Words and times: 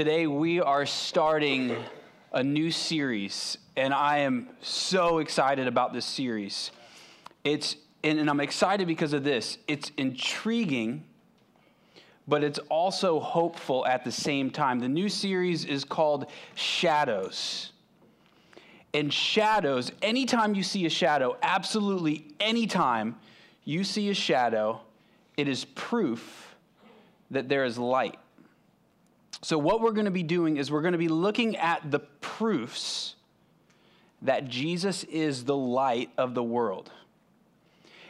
Today 0.00 0.26
we 0.26 0.62
are 0.62 0.86
starting 0.86 1.76
a 2.32 2.42
new 2.42 2.70
series, 2.70 3.58
and 3.76 3.92
I 3.92 4.20
am 4.20 4.48
so 4.62 5.18
excited 5.18 5.66
about 5.66 5.92
this 5.92 6.06
series. 6.06 6.70
It's 7.44 7.76
and, 8.02 8.18
and 8.18 8.30
I'm 8.30 8.40
excited 8.40 8.86
because 8.86 9.12
of 9.12 9.24
this. 9.24 9.58
It's 9.68 9.92
intriguing, 9.98 11.04
but 12.26 12.42
it's 12.42 12.58
also 12.70 13.20
hopeful 13.20 13.84
at 13.84 14.02
the 14.02 14.10
same 14.10 14.48
time. 14.50 14.78
The 14.78 14.88
new 14.88 15.10
series 15.10 15.66
is 15.66 15.84
called 15.84 16.30
Shadows. 16.54 17.72
And 18.94 19.12
shadows, 19.12 19.92
anytime 20.00 20.54
you 20.54 20.62
see 20.62 20.86
a 20.86 20.90
shadow, 20.90 21.36
absolutely 21.42 22.24
anytime 22.40 23.16
you 23.66 23.84
see 23.84 24.08
a 24.08 24.14
shadow, 24.14 24.80
it 25.36 25.46
is 25.46 25.66
proof 25.66 26.56
that 27.30 27.50
there 27.50 27.66
is 27.66 27.76
light. 27.76 28.18
So, 29.42 29.56
what 29.58 29.80
we're 29.80 29.92
going 29.92 30.04
to 30.04 30.10
be 30.10 30.22
doing 30.22 30.58
is 30.58 30.70
we're 30.70 30.82
going 30.82 30.92
to 30.92 30.98
be 30.98 31.08
looking 31.08 31.56
at 31.56 31.90
the 31.90 32.00
proofs 32.00 33.14
that 34.22 34.48
Jesus 34.48 35.04
is 35.04 35.44
the 35.44 35.56
light 35.56 36.10
of 36.18 36.34
the 36.34 36.42
world. 36.42 36.90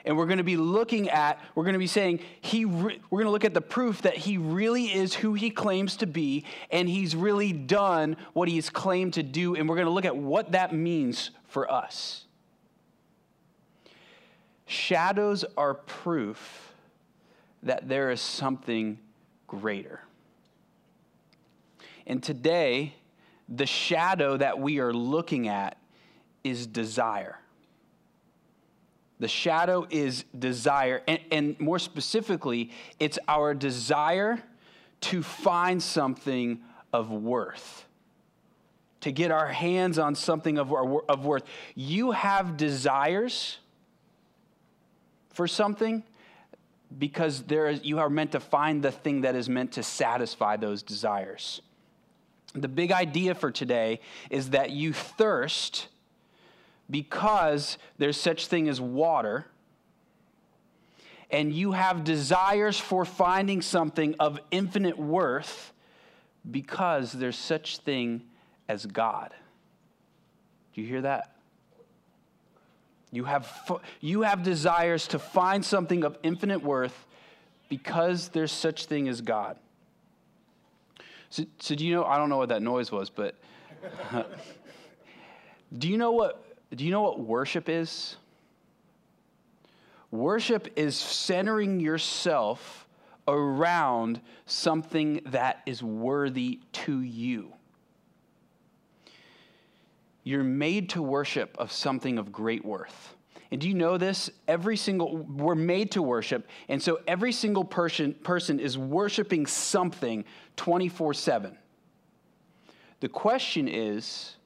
And 0.04 0.16
we're 0.16 0.27
going 0.27 0.38
to 0.38 0.45
be 0.45 0.56
looking 0.56 1.10
at, 1.10 1.38
we're 1.54 1.64
going 1.64 1.74
to 1.74 1.78
be 1.78 1.87
saying, 1.87 2.20
he 2.40 2.64
re- 2.64 3.01
we're 3.10 3.18
going 3.18 3.27
to 3.27 3.30
look 3.30 3.45
at 3.45 3.54
the 3.54 3.60
proof 3.60 4.02
that 4.02 4.16
he 4.16 4.38
really 4.38 4.87
is 4.87 5.14
who 5.14 5.34
he 5.34 5.51
claims 5.51 5.96
to 5.98 6.06
be, 6.06 6.45
and 6.70 6.88
he's 6.88 7.14
really 7.14 7.52
done 7.52 8.16
what 8.32 8.48
he's 8.48 8.70
claimed 8.70 9.15
to 9.15 9.23
do. 9.23 9.54
And 9.54 9.68
we're 9.68 9.76
going 9.76 9.87
to 9.87 9.92
look 9.92 10.06
at 10.06 10.16
what 10.16 10.52
that 10.52 10.74
means 10.74 11.30
for 11.48 11.70
us. 11.70 12.24
Shadows 14.66 15.45
are 15.56 15.74
proof 15.74 16.73
that 17.62 17.88
there 17.88 18.10
is 18.10 18.20
something 18.20 18.98
greater. 19.46 20.01
And 22.06 22.22
today, 22.22 22.95
the 23.48 23.66
shadow 23.66 24.36
that 24.36 24.59
we 24.59 24.78
are 24.78 24.92
looking 24.92 25.48
at 25.48 25.76
is 26.45 26.66
desire. 26.66 27.38
The 29.18 29.29
shadow 29.29 29.87
is 29.90 30.24
desire. 30.37 31.02
And, 31.06 31.21
and, 31.30 31.60
more 31.60 31.78
specifically, 31.78 32.71
it's 32.98 33.18
our 33.28 33.52
desire 33.52 34.43
to 35.02 35.23
find 35.23 35.82
something 35.82 36.60
of 36.93 37.10
worth, 37.10 37.84
to 39.02 39.12
get 39.12 39.30
our 39.30 39.48
hands 39.48 39.98
on 39.98 40.15
something 40.15 40.59
of, 40.59 40.73
of 41.09 41.24
worth. 41.26 41.45
You 41.74 42.12
have 42.12 42.56
desires 42.56 43.59
for 45.32 45.46
something 45.46 46.02
because 46.98 47.43
there 47.43 47.68
is, 47.68 47.84
you 47.84 47.98
are 47.98 48.10
meant 48.10 48.32
to 48.32 48.40
find 48.40 48.82
the 48.82 48.90
thing 48.90 49.21
that 49.21 49.37
is 49.37 49.48
meant 49.48 49.73
to 49.73 49.82
satisfy 49.82 50.56
those 50.56 50.82
desires. 50.82 51.60
The 52.54 52.68
big 52.68 52.90
idea 52.93 53.34
for 53.34 53.51
today 53.51 54.01
is 54.29 54.51
that 54.51 54.70
you 54.70 54.93
thirst 54.93 55.88
because 56.90 57.79
there's 57.98 58.20
such 58.20 58.46
thing 58.48 58.68
as 58.68 58.80
water 58.80 59.46
and 61.30 61.52
you 61.52 61.73
have 61.73 62.02
desires 62.02 62.78
for 62.78 63.04
finding 63.04 63.62
something 63.62 64.16
of 64.19 64.41
infinite 64.50 64.98
worth 64.98 65.72
because 66.50 67.12
there's 67.12 67.38
such 67.38 67.78
thing 67.78 68.22
as 68.69 68.87
God. 68.87 69.32
Do 70.75 70.81
you 70.81 70.87
hear 70.87 71.03
that? 71.03 71.37
You 73.12 73.25
have, 73.25 73.81
you 74.00 74.22
have 74.22 74.43
desires 74.43 75.09
to 75.09 75.19
find 75.19 75.65
something 75.65 76.04
of 76.04 76.16
infinite 76.22 76.62
worth 76.62 77.06
because 77.69 78.28
there's 78.28 78.53
such 78.53 78.87
thing 78.87 79.09
as 79.09 79.21
God. 79.21 79.56
So, 81.31 81.44
so 81.60 81.75
do 81.75 81.86
you 81.86 81.94
know? 81.94 82.04
I 82.04 82.19
don't 82.19 82.28
know 82.28 82.36
what 82.36 82.48
that 82.48 82.60
noise 82.60 82.91
was, 82.91 83.09
but 83.09 83.36
do 85.78 85.88
you 85.88 85.97
know 85.97 86.10
what? 86.10 86.44
Do 86.76 86.84
you 86.84 86.91
know 86.91 87.03
what 87.03 87.20
worship 87.20 87.69
is? 87.69 88.16
Worship 90.10 90.69
is 90.77 90.97
centering 90.97 91.78
yourself 91.78 92.88
around 93.28 94.21
something 94.47 95.21
that 95.27 95.62
is 95.66 95.82
worthy 95.84 96.60
to 96.72 97.00
you. 97.00 97.53
You're 100.25 100.43
made 100.43 100.91
to 100.91 101.03
worship 101.03 101.56
of 101.59 101.71
something 101.71 102.19
of 102.19 102.32
great 102.32 102.65
worth. 102.65 103.15
And 103.50 103.61
do 103.61 103.69
you 103.69 103.75
know 103.75 103.99
this? 103.99 104.31
Every 104.47 104.77
single, 104.77 105.16
we're 105.16 105.56
made 105.56 105.91
to 105.93 106.03
worship. 106.03 106.47
And 106.69 106.81
so 106.81 107.00
every 107.06 107.33
single 107.33 107.65
person, 107.65 108.15
person 108.15 108.61
is 108.61 108.78
worshiping 108.78 109.47
something 109.47 110.25
24 110.56 111.15
7. 111.15 111.59
The 113.00 113.09
question 113.09 113.66
is, 113.66 114.37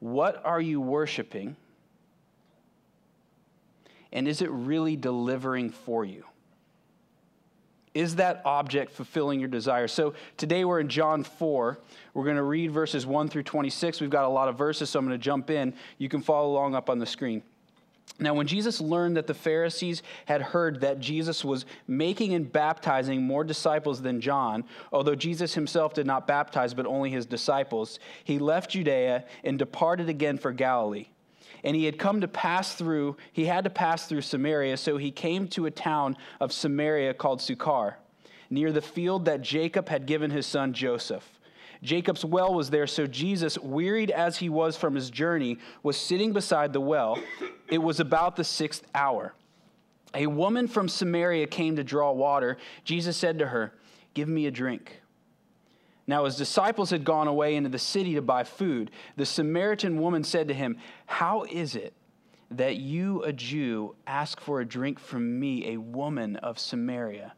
what 0.00 0.44
are 0.44 0.60
you 0.60 0.80
worshiping? 0.80 1.56
And 4.12 4.28
is 4.28 4.42
it 4.42 4.50
really 4.50 4.96
delivering 4.96 5.70
for 5.70 6.04
you? 6.04 6.24
Is 7.94 8.16
that 8.16 8.42
object 8.44 8.92
fulfilling 8.92 9.40
your 9.40 9.48
desire? 9.48 9.88
So 9.88 10.12
today 10.36 10.66
we're 10.66 10.80
in 10.80 10.88
John 10.88 11.24
4. 11.24 11.78
We're 12.12 12.24
going 12.24 12.36
to 12.36 12.42
read 12.42 12.70
verses 12.70 13.06
1 13.06 13.28
through 13.30 13.44
26. 13.44 14.02
We've 14.02 14.10
got 14.10 14.24
a 14.24 14.28
lot 14.28 14.48
of 14.48 14.58
verses, 14.58 14.90
so 14.90 14.98
I'm 14.98 15.06
going 15.06 15.18
to 15.18 15.24
jump 15.24 15.48
in. 15.48 15.72
You 15.96 16.10
can 16.10 16.20
follow 16.20 16.50
along 16.50 16.74
up 16.74 16.90
on 16.90 16.98
the 16.98 17.06
screen. 17.06 17.42
Now, 18.18 18.32
when 18.32 18.46
Jesus 18.46 18.80
learned 18.80 19.18
that 19.18 19.26
the 19.26 19.34
Pharisees 19.34 20.02
had 20.24 20.40
heard 20.40 20.80
that 20.80 21.00
Jesus 21.00 21.44
was 21.44 21.66
making 21.86 22.32
and 22.32 22.50
baptizing 22.50 23.22
more 23.22 23.44
disciples 23.44 24.00
than 24.00 24.22
John, 24.22 24.64
although 24.90 25.14
Jesus 25.14 25.52
himself 25.52 25.92
did 25.92 26.06
not 26.06 26.26
baptize 26.26 26.72
but 26.72 26.86
only 26.86 27.10
his 27.10 27.26
disciples, 27.26 27.98
he 28.24 28.38
left 28.38 28.70
Judea 28.70 29.24
and 29.44 29.58
departed 29.58 30.08
again 30.08 30.38
for 30.38 30.52
Galilee. 30.52 31.08
And 31.62 31.76
he 31.76 31.84
had 31.84 31.98
come 31.98 32.22
to 32.22 32.28
pass 32.28 32.74
through, 32.74 33.16
he 33.32 33.44
had 33.44 33.64
to 33.64 33.70
pass 33.70 34.06
through 34.06 34.22
Samaria, 34.22 34.78
so 34.78 34.96
he 34.96 35.10
came 35.10 35.46
to 35.48 35.66
a 35.66 35.70
town 35.70 36.16
of 36.40 36.52
Samaria 36.52 37.12
called 37.12 37.42
Sychar, 37.42 37.98
near 38.48 38.72
the 38.72 38.80
field 38.80 39.26
that 39.26 39.42
Jacob 39.42 39.90
had 39.90 40.06
given 40.06 40.30
his 40.30 40.46
son 40.46 40.72
Joseph. 40.72 41.28
Jacob's 41.82 42.24
well 42.24 42.54
was 42.54 42.70
there, 42.70 42.86
so 42.86 43.06
Jesus, 43.06 43.58
wearied 43.58 44.10
as 44.10 44.38
he 44.38 44.48
was 44.48 44.76
from 44.76 44.94
his 44.94 45.10
journey, 45.10 45.58
was 45.82 45.98
sitting 45.98 46.32
beside 46.32 46.72
the 46.72 46.80
well. 46.80 47.18
It 47.68 47.78
was 47.78 48.00
about 48.00 48.36
the 48.36 48.44
sixth 48.44 48.86
hour. 48.94 49.34
A 50.14 50.26
woman 50.26 50.68
from 50.68 50.88
Samaria 50.88 51.46
came 51.46 51.76
to 51.76 51.84
draw 51.84 52.12
water. 52.12 52.56
Jesus 52.84 53.16
said 53.16 53.38
to 53.38 53.46
her, 53.48 53.74
Give 54.14 54.28
me 54.28 54.46
a 54.46 54.50
drink. 54.50 55.02
Now, 56.06 56.24
his 56.24 56.36
disciples 56.36 56.90
had 56.90 57.04
gone 57.04 57.26
away 57.26 57.56
into 57.56 57.68
the 57.68 57.78
city 57.78 58.14
to 58.14 58.22
buy 58.22 58.44
food. 58.44 58.92
The 59.16 59.26
Samaritan 59.26 60.00
woman 60.00 60.22
said 60.22 60.48
to 60.48 60.54
him, 60.54 60.78
How 61.06 61.42
is 61.44 61.74
it 61.74 61.92
that 62.50 62.76
you, 62.76 63.22
a 63.24 63.32
Jew, 63.32 63.96
ask 64.06 64.40
for 64.40 64.60
a 64.60 64.64
drink 64.64 65.00
from 65.00 65.40
me, 65.40 65.72
a 65.72 65.78
woman 65.78 66.36
of 66.36 66.58
Samaria? 66.58 67.34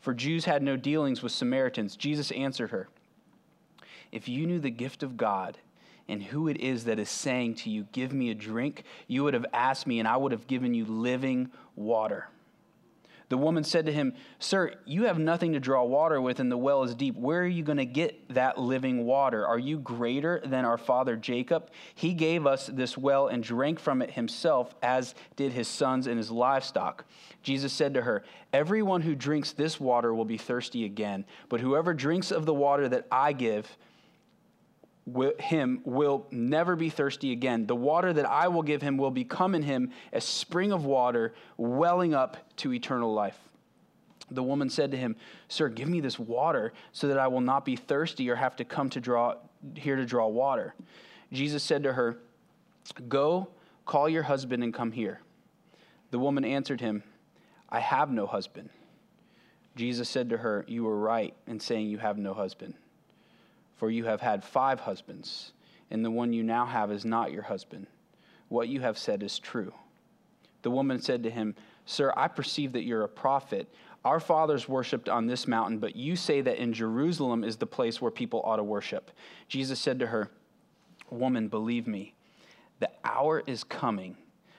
For 0.00 0.14
Jews 0.14 0.46
had 0.46 0.62
no 0.62 0.76
dealings 0.76 1.22
with 1.22 1.32
Samaritans. 1.32 1.96
Jesus 1.96 2.30
answered 2.30 2.70
her, 2.70 2.88
if 4.12 4.28
you 4.28 4.46
knew 4.46 4.58
the 4.58 4.70
gift 4.70 5.02
of 5.02 5.16
God 5.16 5.58
and 6.08 6.22
who 6.22 6.48
it 6.48 6.58
is 6.58 6.84
that 6.84 6.98
is 6.98 7.10
saying 7.10 7.56
to 7.56 7.70
you, 7.70 7.86
Give 7.92 8.12
me 8.12 8.30
a 8.30 8.34
drink, 8.34 8.84
you 9.06 9.24
would 9.24 9.34
have 9.34 9.46
asked 9.52 9.86
me, 9.86 9.98
and 9.98 10.08
I 10.08 10.16
would 10.16 10.32
have 10.32 10.46
given 10.46 10.74
you 10.74 10.84
living 10.84 11.50
water. 11.74 12.28
The 13.28 13.36
woman 13.36 13.64
said 13.64 13.86
to 13.86 13.92
him, 13.92 14.14
Sir, 14.38 14.74
you 14.84 15.04
have 15.04 15.18
nothing 15.18 15.54
to 15.54 15.60
draw 15.60 15.82
water 15.82 16.20
with, 16.20 16.38
and 16.38 16.50
the 16.50 16.56
well 16.56 16.84
is 16.84 16.94
deep. 16.94 17.16
Where 17.16 17.40
are 17.40 17.46
you 17.46 17.64
going 17.64 17.78
to 17.78 17.84
get 17.84 18.28
that 18.34 18.56
living 18.56 19.04
water? 19.04 19.44
Are 19.44 19.58
you 19.58 19.78
greater 19.78 20.40
than 20.44 20.64
our 20.64 20.78
father 20.78 21.16
Jacob? 21.16 21.70
He 21.96 22.14
gave 22.14 22.46
us 22.46 22.66
this 22.66 22.96
well 22.96 23.26
and 23.26 23.42
drank 23.42 23.80
from 23.80 24.00
it 24.00 24.12
himself, 24.12 24.76
as 24.80 25.16
did 25.34 25.52
his 25.52 25.66
sons 25.66 26.06
and 26.06 26.18
his 26.18 26.30
livestock. 26.30 27.04
Jesus 27.42 27.72
said 27.72 27.94
to 27.94 28.02
her, 28.02 28.22
Everyone 28.52 29.02
who 29.02 29.16
drinks 29.16 29.52
this 29.52 29.80
water 29.80 30.14
will 30.14 30.24
be 30.24 30.38
thirsty 30.38 30.84
again, 30.84 31.24
but 31.48 31.60
whoever 31.60 31.94
drinks 31.94 32.30
of 32.30 32.46
the 32.46 32.54
water 32.54 32.88
that 32.88 33.08
I 33.10 33.32
give, 33.32 33.76
him 35.38 35.80
will 35.84 36.26
never 36.30 36.74
be 36.74 36.90
thirsty 36.90 37.32
again. 37.32 37.66
The 37.66 37.76
water 37.76 38.12
that 38.12 38.26
I 38.26 38.48
will 38.48 38.62
give 38.62 38.82
him 38.82 38.96
will 38.96 39.10
become 39.10 39.54
in 39.54 39.62
him 39.62 39.90
a 40.12 40.20
spring 40.20 40.72
of 40.72 40.84
water 40.84 41.34
welling 41.56 42.14
up 42.14 42.36
to 42.56 42.72
eternal 42.72 43.12
life. 43.12 43.38
The 44.30 44.42
woman 44.42 44.68
said 44.68 44.90
to 44.90 44.96
him, 44.96 45.14
Sir, 45.48 45.68
give 45.68 45.88
me 45.88 46.00
this 46.00 46.18
water 46.18 46.72
so 46.90 47.06
that 47.08 47.18
I 47.18 47.28
will 47.28 47.40
not 47.40 47.64
be 47.64 47.76
thirsty 47.76 48.28
or 48.28 48.34
have 48.34 48.56
to 48.56 48.64
come 48.64 48.90
to 48.90 49.00
draw 49.00 49.36
here 49.74 49.94
to 49.94 50.04
draw 50.04 50.26
water. 50.26 50.74
Jesus 51.32 51.62
said 51.62 51.84
to 51.84 51.92
her, 51.92 52.18
Go, 53.08 53.48
call 53.84 54.08
your 54.08 54.24
husband 54.24 54.64
and 54.64 54.74
come 54.74 54.90
here. 54.90 55.20
The 56.10 56.18
woman 56.18 56.44
answered 56.44 56.80
him, 56.80 57.04
I 57.68 57.78
have 57.78 58.10
no 58.10 58.26
husband. 58.26 58.70
Jesus 59.76 60.08
said 60.08 60.30
to 60.30 60.38
her, 60.38 60.64
You 60.66 60.82
were 60.84 60.98
right 60.98 61.34
in 61.46 61.60
saying 61.60 61.88
you 61.88 61.98
have 61.98 62.18
no 62.18 62.34
husband 62.34 62.74
for 63.76 63.90
you 63.90 64.04
have 64.04 64.20
had 64.20 64.42
five 64.42 64.80
husbands, 64.80 65.52
and 65.90 66.04
the 66.04 66.10
one 66.10 66.32
you 66.32 66.42
now 66.42 66.66
have 66.66 66.90
is 66.90 67.04
not 67.04 67.32
your 67.32 67.42
husband. 67.42 67.86
What 68.48 68.68
you 68.68 68.80
have 68.80 68.98
said 68.98 69.22
is 69.22 69.38
true. 69.38 69.72
The 70.62 70.70
woman 70.70 71.00
said 71.00 71.22
to 71.22 71.30
him, 71.30 71.54
Sir, 71.84 72.12
I 72.16 72.28
perceive 72.28 72.72
that 72.72 72.84
you're 72.84 73.04
a 73.04 73.08
prophet. 73.08 73.68
Our 74.04 74.18
fathers 74.18 74.68
worshiped 74.68 75.08
on 75.08 75.26
this 75.26 75.46
mountain, 75.46 75.78
but 75.78 75.94
you 75.94 76.16
say 76.16 76.40
that 76.40 76.58
in 76.58 76.72
Jerusalem 76.72 77.44
is 77.44 77.56
the 77.56 77.66
place 77.66 78.00
where 78.00 78.10
people 78.10 78.42
ought 78.44 78.56
to 78.56 78.64
worship. 78.64 79.10
Jesus 79.48 79.78
said 79.78 79.98
to 80.00 80.06
her, 80.08 80.30
Woman, 81.10 81.48
believe 81.48 81.86
me, 81.86 82.14
the 82.80 82.90
hour 83.04 83.42
is 83.46 83.62
coming 83.62 84.16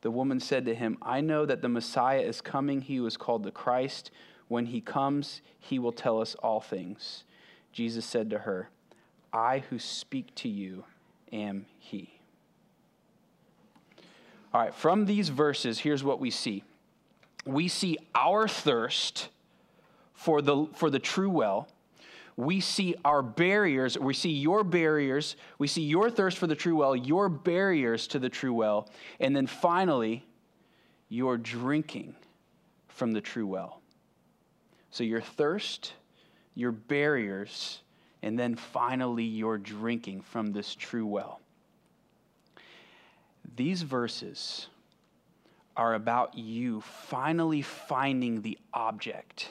The 0.00 0.10
woman 0.10 0.40
said 0.40 0.64
to 0.66 0.74
him, 0.74 0.96
I 1.02 1.20
know 1.20 1.44
that 1.46 1.62
the 1.62 1.68
Messiah 1.68 2.20
is 2.20 2.40
coming, 2.40 2.80
he 2.80 3.00
was 3.00 3.16
called 3.16 3.42
the 3.42 3.50
Christ. 3.50 4.10
When 4.48 4.66
he 4.66 4.80
comes, 4.80 5.42
he 5.58 5.78
will 5.78 5.92
tell 5.92 6.20
us 6.20 6.34
all 6.36 6.60
things. 6.60 7.24
Jesus 7.72 8.06
said 8.06 8.30
to 8.30 8.38
her, 8.40 8.70
I 9.32 9.64
who 9.70 9.78
speak 9.78 10.34
to 10.36 10.48
you 10.48 10.84
am 11.32 11.66
he. 11.78 12.18
All 14.54 14.62
right, 14.62 14.74
from 14.74 15.04
these 15.04 15.28
verses, 15.28 15.80
here's 15.80 16.02
what 16.02 16.20
we 16.20 16.30
see 16.30 16.64
we 17.44 17.68
see 17.68 17.96
our 18.14 18.46
thirst 18.46 19.28
for 20.12 20.42
the, 20.42 20.66
for 20.74 20.90
the 20.90 20.98
true 20.98 21.30
well 21.30 21.68
we 22.38 22.60
see 22.60 22.94
our 23.04 23.20
barriers, 23.20 23.98
we 23.98 24.14
see 24.14 24.30
your 24.30 24.62
barriers, 24.62 25.34
we 25.58 25.66
see 25.66 25.82
your 25.82 26.08
thirst 26.08 26.38
for 26.38 26.46
the 26.46 26.54
true 26.54 26.76
well, 26.76 26.94
your 26.94 27.28
barriers 27.28 28.06
to 28.06 28.20
the 28.20 28.28
true 28.28 28.54
well, 28.54 28.88
and 29.18 29.34
then 29.34 29.48
finally, 29.48 30.24
your 31.08 31.36
drinking 31.36 32.14
from 32.86 33.10
the 33.10 33.20
true 33.20 33.46
well. 33.46 33.80
So 34.90 35.02
your 35.02 35.20
thirst, 35.20 35.94
your 36.54 36.70
barriers, 36.70 37.82
and 38.22 38.38
then 38.38 38.54
finally 38.54 39.24
your 39.24 39.58
drinking 39.58 40.20
from 40.20 40.52
this 40.52 40.76
true 40.76 41.06
well. 41.06 41.40
These 43.56 43.82
verses 43.82 44.68
are 45.76 45.94
about 45.94 46.38
you 46.38 46.82
finally 46.82 47.62
finding 47.62 48.42
the 48.42 48.58
object 48.72 49.48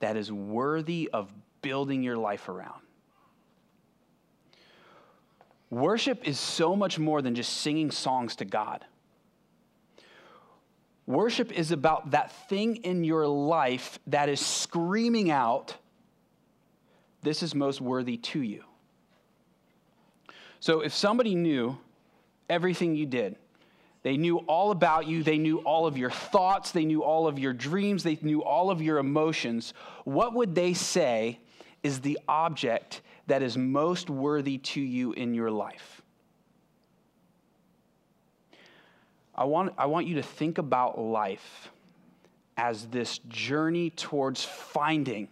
that 0.00 0.18
is 0.18 0.30
worthy 0.30 1.08
of 1.14 1.32
building 1.62 2.02
your 2.02 2.16
life 2.16 2.48
around. 2.48 2.80
Worship 5.70 6.26
is 6.26 6.38
so 6.38 6.74
much 6.74 6.98
more 6.98 7.22
than 7.22 7.34
just 7.34 7.58
singing 7.58 7.90
songs 7.90 8.36
to 8.36 8.44
God. 8.44 8.84
Worship 11.06 11.52
is 11.52 11.70
about 11.72 12.10
that 12.10 12.32
thing 12.48 12.76
in 12.76 13.04
your 13.04 13.26
life 13.26 13.98
that 14.08 14.28
is 14.28 14.40
screaming 14.40 15.30
out, 15.30 15.76
This 17.22 17.42
is 17.42 17.54
most 17.54 17.80
worthy 17.80 18.16
to 18.16 18.40
you. 18.40 18.64
So 20.60 20.80
if 20.80 20.94
somebody 20.94 21.34
knew 21.34 21.78
everything 22.48 22.94
you 22.94 23.06
did, 23.06 23.36
they 24.02 24.16
knew 24.16 24.38
all 24.38 24.70
about 24.70 25.06
you. 25.06 25.22
They 25.22 25.36
knew 25.36 25.58
all 25.58 25.86
of 25.86 25.98
your 25.98 26.10
thoughts. 26.10 26.72
They 26.72 26.84
knew 26.84 27.02
all 27.02 27.26
of 27.26 27.38
your 27.38 27.52
dreams. 27.52 28.02
They 28.02 28.18
knew 28.22 28.42
all 28.42 28.70
of 28.70 28.80
your 28.80 28.98
emotions. 28.98 29.74
What 30.04 30.34
would 30.34 30.54
they 30.54 30.72
say 30.72 31.40
is 31.82 32.00
the 32.00 32.18
object 32.28 33.02
that 33.26 33.42
is 33.42 33.56
most 33.56 34.10
worthy 34.10 34.58
to 34.58 34.80
you 34.80 35.12
in 35.12 35.34
your 35.34 35.50
life. 35.50 36.02
I 39.34 39.44
want, 39.44 39.72
I 39.78 39.86
want 39.86 40.06
you 40.06 40.16
to 40.16 40.22
think 40.22 40.58
about 40.58 40.98
life 40.98 41.70
as 42.56 42.86
this 42.88 43.18
journey 43.28 43.90
towards 43.90 44.44
finding 44.44 45.28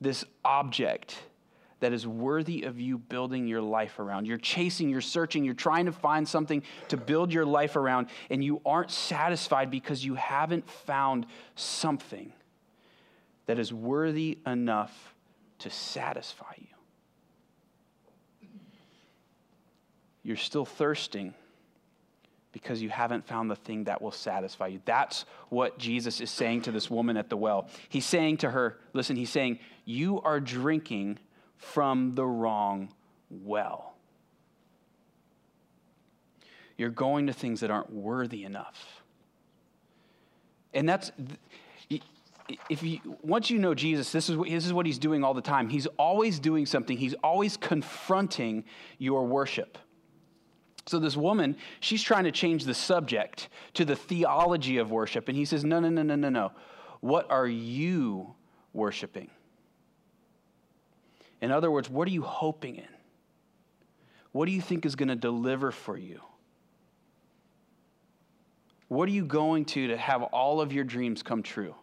this 0.00 0.24
object 0.44 1.18
that 1.80 1.92
is 1.92 2.06
worthy 2.06 2.62
of 2.62 2.80
you 2.80 2.98
building 2.98 3.46
your 3.46 3.60
life 3.60 3.98
around. 3.98 4.26
You're 4.26 4.38
chasing, 4.38 4.88
you're 4.88 5.00
searching, 5.00 5.44
you're 5.44 5.54
trying 5.54 5.86
to 5.86 5.92
find 5.92 6.26
something 6.26 6.62
to 6.88 6.96
build 6.96 7.32
your 7.32 7.44
life 7.46 7.76
around, 7.76 8.08
and 8.30 8.42
you 8.42 8.60
aren't 8.64 8.90
satisfied 8.90 9.70
because 9.70 10.04
you 10.04 10.14
haven't 10.14 10.68
found 10.68 11.26
something 11.54 12.32
that 13.46 13.58
is 13.58 13.72
worthy 13.72 14.38
enough 14.46 15.14
to 15.58 15.70
satisfy 15.70 16.52
you. 16.58 16.66
You're 20.22 20.36
still 20.36 20.64
thirsting 20.64 21.34
because 22.52 22.82
you 22.82 22.90
haven't 22.90 23.26
found 23.26 23.50
the 23.50 23.56
thing 23.56 23.84
that 23.84 24.02
will 24.02 24.10
satisfy 24.10 24.68
you. 24.68 24.80
That's 24.84 25.24
what 25.48 25.78
Jesus 25.78 26.20
is 26.20 26.30
saying 26.30 26.62
to 26.62 26.72
this 26.72 26.90
woman 26.90 27.16
at 27.16 27.28
the 27.28 27.36
well. 27.36 27.68
He's 27.88 28.06
saying 28.06 28.38
to 28.38 28.50
her, 28.50 28.78
listen, 28.92 29.16
he's 29.16 29.30
saying, 29.30 29.58
You 29.84 30.20
are 30.22 30.40
drinking 30.40 31.18
from 31.56 32.14
the 32.14 32.26
wrong 32.26 32.92
well. 33.30 33.94
You're 36.76 36.90
going 36.90 37.26
to 37.26 37.32
things 37.32 37.60
that 37.60 37.70
aren't 37.70 37.92
worthy 37.92 38.44
enough. 38.44 39.02
And 40.72 40.88
that's 40.88 41.10
if 42.68 42.82
you 42.82 43.00
once 43.22 43.50
you 43.50 43.58
know 43.58 43.74
Jesus, 43.74 44.10
this 44.12 44.28
is 44.28 44.36
what, 44.36 44.48
this 44.48 44.64
is 44.64 44.72
what 44.72 44.86
he's 44.86 44.98
doing 44.98 45.24
all 45.24 45.34
the 45.34 45.42
time. 45.42 45.68
He's 45.68 45.86
always 45.98 46.38
doing 46.38 46.66
something. 46.66 46.96
He's 46.96 47.14
always 47.22 47.56
confronting 47.56 48.64
your 48.98 49.26
worship. 49.26 49.78
So 50.86 50.98
this 50.98 51.16
woman, 51.16 51.56
she's 51.80 52.02
trying 52.02 52.24
to 52.24 52.32
change 52.32 52.64
the 52.64 52.74
subject 52.74 53.50
to 53.74 53.84
the 53.84 53.94
theology 53.94 54.78
of 54.78 54.90
worship, 54.90 55.28
and 55.28 55.36
he 55.36 55.44
says, 55.44 55.64
"No, 55.64 55.80
no, 55.80 55.90
no, 55.90 56.02
no, 56.02 56.16
no, 56.16 56.28
no. 56.28 56.52
What 57.00 57.30
are 57.30 57.46
you 57.46 58.34
worshiping? 58.72 59.30
In 61.40 61.50
other 61.50 61.70
words, 61.70 61.90
what 61.90 62.08
are 62.08 62.12
you 62.12 62.22
hoping 62.22 62.76
in? 62.76 62.88
What 64.32 64.46
do 64.46 64.52
you 64.52 64.60
think 64.60 64.86
is 64.86 64.96
going 64.96 65.08
to 65.08 65.16
deliver 65.16 65.70
for 65.70 65.96
you?" 65.96 66.22
What 68.88 69.06
are 69.10 69.12
you 69.12 69.26
going 69.26 69.66
to 69.66 69.88
to 69.88 69.98
have 69.98 70.22
all 70.22 70.62
of 70.62 70.72
your 70.72 70.84
dreams 70.84 71.22
come 71.22 71.42
true? 71.42 71.74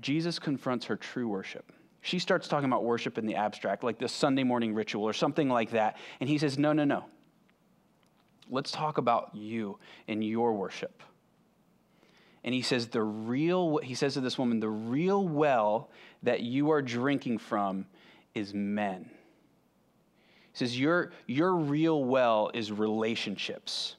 Jesus 0.00 0.38
confronts 0.38 0.86
her 0.86 0.96
true 0.96 1.28
worship. 1.28 1.72
She 2.00 2.18
starts 2.18 2.48
talking 2.48 2.66
about 2.66 2.84
worship 2.84 3.18
in 3.18 3.26
the 3.26 3.34
abstract, 3.34 3.82
like 3.82 3.98
the 3.98 4.08
Sunday 4.08 4.44
morning 4.44 4.74
ritual 4.74 5.04
or 5.04 5.12
something 5.12 5.48
like 5.48 5.70
that. 5.72 5.96
And 6.20 6.28
he 6.28 6.38
says, 6.38 6.58
No, 6.58 6.72
no, 6.72 6.84
no. 6.84 7.04
Let's 8.50 8.70
talk 8.70 8.98
about 8.98 9.34
you 9.34 9.78
and 10.06 10.24
your 10.24 10.54
worship. 10.54 11.02
And 12.44 12.54
he 12.54 12.62
says, 12.62 12.88
The 12.88 13.02
real, 13.02 13.78
he 13.78 13.94
says 13.94 14.14
to 14.14 14.20
this 14.20 14.38
woman, 14.38 14.60
the 14.60 14.70
real 14.70 15.26
well 15.26 15.90
that 16.22 16.40
you 16.40 16.70
are 16.70 16.80
drinking 16.80 17.38
from 17.38 17.86
is 18.34 18.54
men. 18.54 19.10
He 20.52 20.58
says, 20.58 20.78
Your, 20.78 21.12
your 21.26 21.54
real 21.54 22.02
well 22.04 22.50
is 22.54 22.72
relationships. 22.72 23.96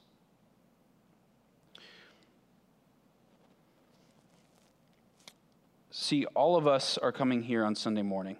See, 6.00 6.24
all 6.34 6.56
of 6.56 6.66
us 6.66 6.96
are 6.96 7.12
coming 7.12 7.42
here 7.42 7.62
on 7.62 7.74
Sunday 7.74 8.00
morning, 8.00 8.38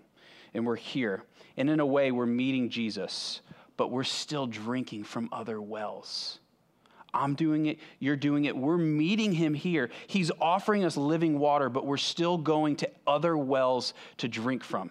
and 0.54 0.66
we're 0.66 0.76
here. 0.76 1.24
And 1.58 1.68
in 1.68 1.78
a 1.78 1.84
way, 1.84 2.10
we're 2.10 2.24
meeting 2.24 2.70
Jesus, 2.70 3.42
but 3.76 3.90
we're 3.90 4.02
still 4.02 4.46
drinking 4.46 5.04
from 5.04 5.28
other 5.30 5.60
wells. 5.60 6.38
I'm 7.12 7.34
doing 7.34 7.66
it, 7.66 7.78
you're 7.98 8.16
doing 8.16 8.46
it. 8.46 8.56
We're 8.56 8.78
meeting 8.78 9.34
him 9.34 9.52
here. 9.52 9.90
He's 10.06 10.30
offering 10.40 10.86
us 10.86 10.96
living 10.96 11.38
water, 11.38 11.68
but 11.68 11.84
we're 11.84 11.98
still 11.98 12.38
going 12.38 12.76
to 12.76 12.90
other 13.06 13.36
wells 13.36 13.92
to 14.16 14.26
drink 14.26 14.64
from. 14.64 14.90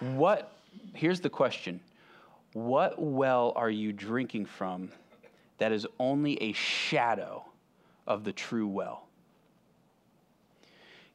What, 0.00 0.52
here's 0.92 1.22
the 1.22 1.30
question 1.30 1.80
What 2.52 3.00
well 3.00 3.54
are 3.56 3.70
you 3.70 3.90
drinking 3.90 4.44
from 4.44 4.90
that 5.56 5.72
is 5.72 5.86
only 5.98 6.42
a 6.42 6.52
shadow 6.52 7.42
of 8.06 8.24
the 8.24 8.34
true 8.34 8.66
well? 8.66 9.06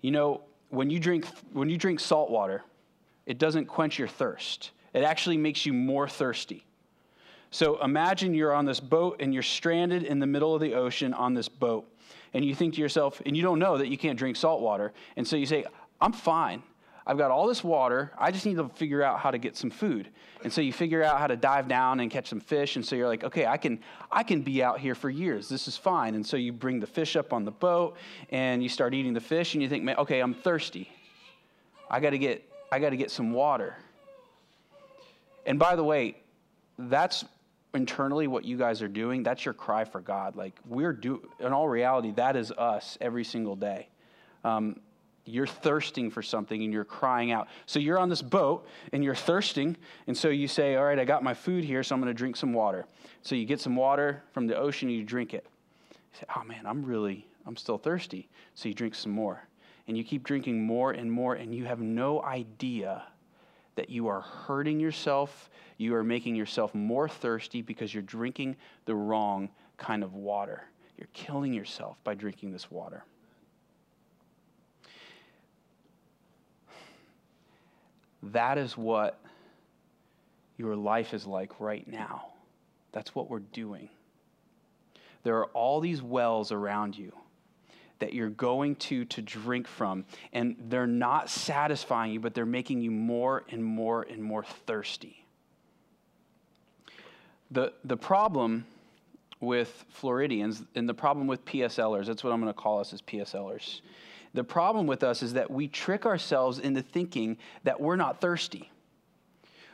You 0.07 0.11
know, 0.11 0.39
when 0.69 0.89
you 0.89 1.01
drink, 1.01 1.27
when 1.51 1.67
you 1.67 1.77
drink 1.77 1.99
salt 1.99 2.31
water, 2.31 2.63
it 3.25 3.37
doesn't 3.37 3.65
quench 3.65 3.99
your 3.99 4.07
thirst. 4.07 4.71
It 4.93 5.03
actually 5.03 5.35
makes 5.35 5.65
you 5.65 5.73
more 5.73 6.07
thirsty. 6.07 6.65
So 7.51 7.83
imagine 7.83 8.33
you're 8.33 8.53
on 8.53 8.63
this 8.63 8.79
boat 8.79 9.17
and 9.19 9.33
you're 9.33 9.43
stranded 9.43 10.03
in 10.03 10.19
the 10.19 10.25
middle 10.25 10.55
of 10.55 10.61
the 10.61 10.75
ocean 10.75 11.13
on 11.13 11.33
this 11.33 11.49
boat. 11.49 11.93
And 12.33 12.45
you 12.45 12.55
think 12.55 12.75
to 12.75 12.79
yourself, 12.79 13.21
and 13.25 13.35
you 13.35 13.43
don't 13.43 13.59
know 13.59 13.77
that 13.77 13.89
you 13.89 13.97
can't 13.97 14.17
drink 14.17 14.37
salt 14.37 14.61
water. 14.61 14.93
And 15.17 15.27
so 15.27 15.35
you 15.35 15.45
say, 15.45 15.65
I'm 15.99 16.13
fine. 16.13 16.63
I've 17.09 17.17
got 17.17 17.31
all 17.31 17.47
this 17.47 17.63
water. 17.63 18.11
I 18.17 18.31
just 18.31 18.45
need 18.45 18.57
to 18.57 18.67
figure 18.67 19.01
out 19.01 19.19
how 19.19 19.31
to 19.31 19.37
get 19.37 19.55
some 19.55 19.69
food. 19.69 20.09
And 20.43 20.51
so 20.51 20.59
you 20.59 20.73
figure 20.73 21.01
out 21.01 21.19
how 21.19 21.27
to 21.27 21.37
dive 21.37 21.69
down 21.69 22.01
and 22.01 22.11
catch 22.11 22.27
some 22.27 22.41
fish. 22.41 22.75
And 22.75 22.85
so 22.85 22.97
you're 22.97 23.07
like, 23.07 23.23
okay, 23.23 23.45
I 23.45 23.55
can, 23.55 23.79
I 24.11 24.23
can 24.23 24.41
be 24.41 24.61
out 24.61 24.81
here 24.81 24.93
for 24.93 25.09
years. 25.09 25.47
This 25.47 25.69
is 25.69 25.77
fine. 25.77 26.15
And 26.15 26.27
so 26.27 26.35
you 26.35 26.51
bring 26.51 26.81
the 26.81 26.85
fish 26.85 27.15
up 27.15 27.31
on 27.31 27.45
the 27.45 27.51
boat 27.51 27.95
and 28.29 28.61
you 28.61 28.67
start 28.67 28.93
eating 28.93 29.13
the 29.13 29.21
fish 29.21 29.53
and 29.53 29.63
you 29.63 29.69
think, 29.69 29.87
okay, 29.87 30.19
I'm 30.19 30.33
thirsty. 30.33 30.91
I 31.89 32.01
got 32.01 32.09
to 32.09 32.17
get, 32.17 32.43
I 32.73 32.79
got 32.79 32.89
to 32.89 32.97
get 32.97 33.09
some 33.09 33.31
water. 33.31 33.77
And 35.45 35.57
by 35.57 35.77
the 35.77 35.85
way, 35.85 36.17
that's 36.77 37.23
internally 37.73 38.27
what 38.27 38.43
you 38.43 38.57
guys 38.57 38.81
are 38.81 38.89
doing. 38.89 39.23
That's 39.23 39.45
your 39.45 39.53
cry 39.53 39.85
for 39.85 40.01
God. 40.01 40.35
Like 40.35 40.59
we're 40.67 40.91
do, 40.91 41.25
in 41.39 41.53
all 41.53 41.69
reality, 41.69 42.11
that 42.17 42.35
is 42.35 42.51
us 42.51 42.97
every 42.99 43.23
single 43.23 43.55
day. 43.55 43.87
Um, 44.43 44.81
you're 45.27 45.47
thirsting 45.47 46.09
for 46.09 46.21
something 46.21 46.63
and 46.63 46.71
you're 46.71 46.85
crying 46.85 47.31
out. 47.31 47.47
So 47.65 47.79
you're 47.79 47.99
on 47.99 48.09
this 48.09 48.21
boat 48.21 48.67
and 48.93 49.03
you're 49.03 49.15
thirsting, 49.15 49.77
and 50.07 50.17
so 50.17 50.29
you 50.29 50.47
say, 50.47 50.75
All 50.75 50.85
right, 50.85 50.99
I 50.99 51.05
got 51.05 51.23
my 51.23 51.33
food 51.33 51.63
here, 51.63 51.83
so 51.83 51.95
I'm 51.95 52.01
going 52.01 52.13
to 52.13 52.17
drink 52.17 52.35
some 52.35 52.53
water. 52.53 52.85
So 53.21 53.35
you 53.35 53.45
get 53.45 53.59
some 53.59 53.75
water 53.75 54.23
from 54.31 54.47
the 54.47 54.55
ocean 54.55 54.89
and 54.89 54.97
you 54.97 55.03
drink 55.03 55.33
it. 55.33 55.45
You 55.91 56.19
say, 56.19 56.25
Oh 56.35 56.43
man, 56.43 56.65
I'm 56.65 56.83
really, 56.83 57.27
I'm 57.45 57.57
still 57.57 57.77
thirsty. 57.77 58.29
So 58.55 58.69
you 58.69 58.75
drink 58.75 58.95
some 58.95 59.11
more. 59.11 59.43
And 59.87 59.97
you 59.97 60.03
keep 60.03 60.23
drinking 60.23 60.61
more 60.63 60.91
and 60.91 61.09
more, 61.09 61.35
and 61.35 61.55
you 61.55 61.63
have 61.65 61.79
no 61.79 62.21
idea 62.21 63.03
that 63.75 63.89
you 63.89 64.07
are 64.07 64.21
hurting 64.21 64.79
yourself. 64.79 65.49
You 65.77 65.95
are 65.95 66.03
making 66.03 66.35
yourself 66.35 66.75
more 66.75 67.07
thirsty 67.07 67.61
because 67.61 67.93
you're 67.93 68.03
drinking 68.03 68.57
the 68.85 68.95
wrong 68.95 69.49
kind 69.77 70.03
of 70.03 70.13
water. 70.13 70.63
You're 70.97 71.07
killing 71.13 71.53
yourself 71.53 71.97
by 72.03 72.15
drinking 72.15 72.51
this 72.51 72.69
water. 72.69 73.05
That 78.23 78.57
is 78.57 78.77
what 78.77 79.19
your 80.57 80.75
life 80.75 81.13
is 81.13 81.25
like 81.25 81.59
right 81.59 81.87
now. 81.87 82.33
That's 82.91 83.13
what 83.13 83.29
we're 83.29 83.39
doing. 83.39 83.89
There 85.23 85.37
are 85.37 85.47
all 85.47 85.79
these 85.79 86.01
wells 86.01 86.51
around 86.51 86.97
you 86.97 87.11
that 87.99 88.13
you're 88.13 88.29
going 88.29 88.75
to 88.75 89.05
to 89.05 89.21
drink 89.21 89.67
from, 89.67 90.05
and 90.33 90.55
they're 90.69 90.87
not 90.87 91.29
satisfying 91.29 92.11
you, 92.11 92.19
but 92.19 92.33
they're 92.33 92.45
making 92.45 92.81
you 92.81 92.91
more 92.91 93.43
and 93.49 93.63
more 93.63 94.03
and 94.03 94.21
more 94.21 94.43
thirsty. 94.43 95.25
The, 97.51 97.73
the 97.83 97.97
problem 97.97 98.65
with 99.39 99.85
Floridians 99.89 100.63
and 100.75 100.87
the 100.87 100.93
problem 100.93 101.27
with 101.27 101.43
PSLers, 101.45 102.05
that's 102.05 102.23
what 102.23 102.33
I'm 102.33 102.41
going 102.41 102.53
to 102.53 102.59
call 102.59 102.79
us 102.79 102.93
as 102.93 103.01
PSLers, 103.01 103.81
the 104.33 104.43
problem 104.43 104.87
with 104.87 105.03
us 105.03 105.23
is 105.23 105.33
that 105.33 105.49
we 105.49 105.67
trick 105.67 106.05
ourselves 106.05 106.59
into 106.59 106.81
thinking 106.81 107.37
that 107.63 107.79
we're 107.79 107.95
not 107.95 108.21
thirsty. 108.21 108.71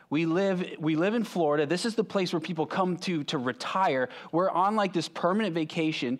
We 0.10 0.28
live, 0.28 0.76
we 0.78 0.96
live 0.96 1.16
in 1.16 1.24
Florida. 1.24 1.66
This 1.66 1.86
is 1.88 1.96
the 1.96 2.04
place 2.04 2.34
where 2.34 2.40
people 2.40 2.68
come 2.68 2.98
to 2.98 3.24
to 3.24 3.40
retire. 3.40 4.10
We're 4.32 4.52
on 4.52 4.76
like 4.76 4.94
this 4.94 5.10
permanent 5.10 5.56
vacation. 5.56 6.20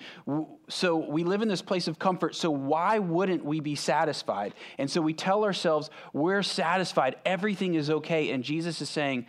So 0.68 0.98
we 0.98 1.24
live 1.24 1.44
in 1.44 1.48
this 1.48 1.62
place 1.62 1.88
of 1.88 2.00
comfort. 2.00 2.34
So 2.34 2.50
why 2.50 2.98
wouldn't 2.98 3.46
we 3.46 3.60
be 3.60 3.76
satisfied? 3.76 4.56
And 4.80 4.90
so 4.90 5.00
we 5.00 5.14
tell 5.14 5.44
ourselves 5.44 5.92
we're 6.12 6.42
satisfied. 6.42 7.18
Everything 7.24 7.76
is 7.76 7.92
okay. 7.92 8.32
And 8.32 8.44
Jesus 8.44 8.82
is 8.82 8.90
saying, 8.90 9.28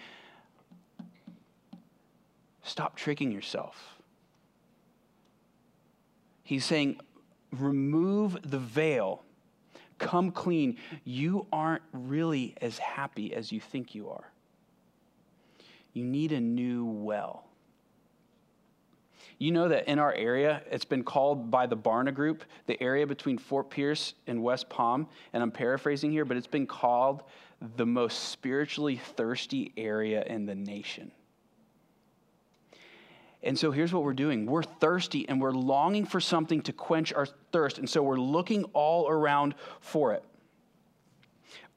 stop 2.62 2.96
tricking 2.96 3.30
yourself. 3.30 3.98
He's 6.42 6.64
saying, 6.64 7.00
remove 7.60 8.38
the 8.42 8.58
veil, 8.58 9.22
come 9.98 10.30
clean. 10.30 10.76
You 11.04 11.46
aren't 11.52 11.82
really 11.92 12.54
as 12.60 12.78
happy 12.78 13.34
as 13.34 13.52
you 13.52 13.60
think 13.60 13.94
you 13.94 14.10
are. 14.10 14.30
You 15.92 16.04
need 16.04 16.32
a 16.32 16.40
new 16.40 16.84
well. 16.84 17.44
You 19.38 19.52
know 19.52 19.68
that 19.68 19.88
in 19.88 19.98
our 19.98 20.12
area, 20.12 20.62
it's 20.70 20.84
been 20.84 21.02
called 21.02 21.50
by 21.50 21.66
the 21.66 21.76
Barna 21.76 22.14
Group, 22.14 22.44
the 22.66 22.80
area 22.82 23.06
between 23.06 23.36
Fort 23.36 23.68
Pierce 23.68 24.14
and 24.26 24.42
West 24.42 24.68
Palm, 24.68 25.08
and 25.32 25.42
I'm 25.42 25.50
paraphrasing 25.50 26.10
here, 26.12 26.24
but 26.24 26.36
it's 26.36 26.46
been 26.46 26.66
called 26.66 27.24
the 27.76 27.86
most 27.86 28.30
spiritually 28.30 28.96
thirsty 28.96 29.72
area 29.76 30.22
in 30.24 30.46
the 30.46 30.54
nation. 30.54 31.10
And 33.44 33.58
so 33.58 33.70
here's 33.70 33.92
what 33.92 34.02
we're 34.02 34.14
doing 34.14 34.46
we're 34.46 34.62
thirsty 34.62 35.28
and 35.28 35.40
we're 35.40 35.52
longing 35.52 36.06
for 36.06 36.20
something 36.20 36.62
to 36.62 36.72
quench 36.72 37.12
our 37.12 37.26
thirst. 37.52 37.78
And 37.78 37.88
so 37.88 38.02
we're 38.02 38.18
looking 38.18 38.64
all 38.72 39.08
around 39.08 39.54
for 39.80 40.12
it. 40.12 40.24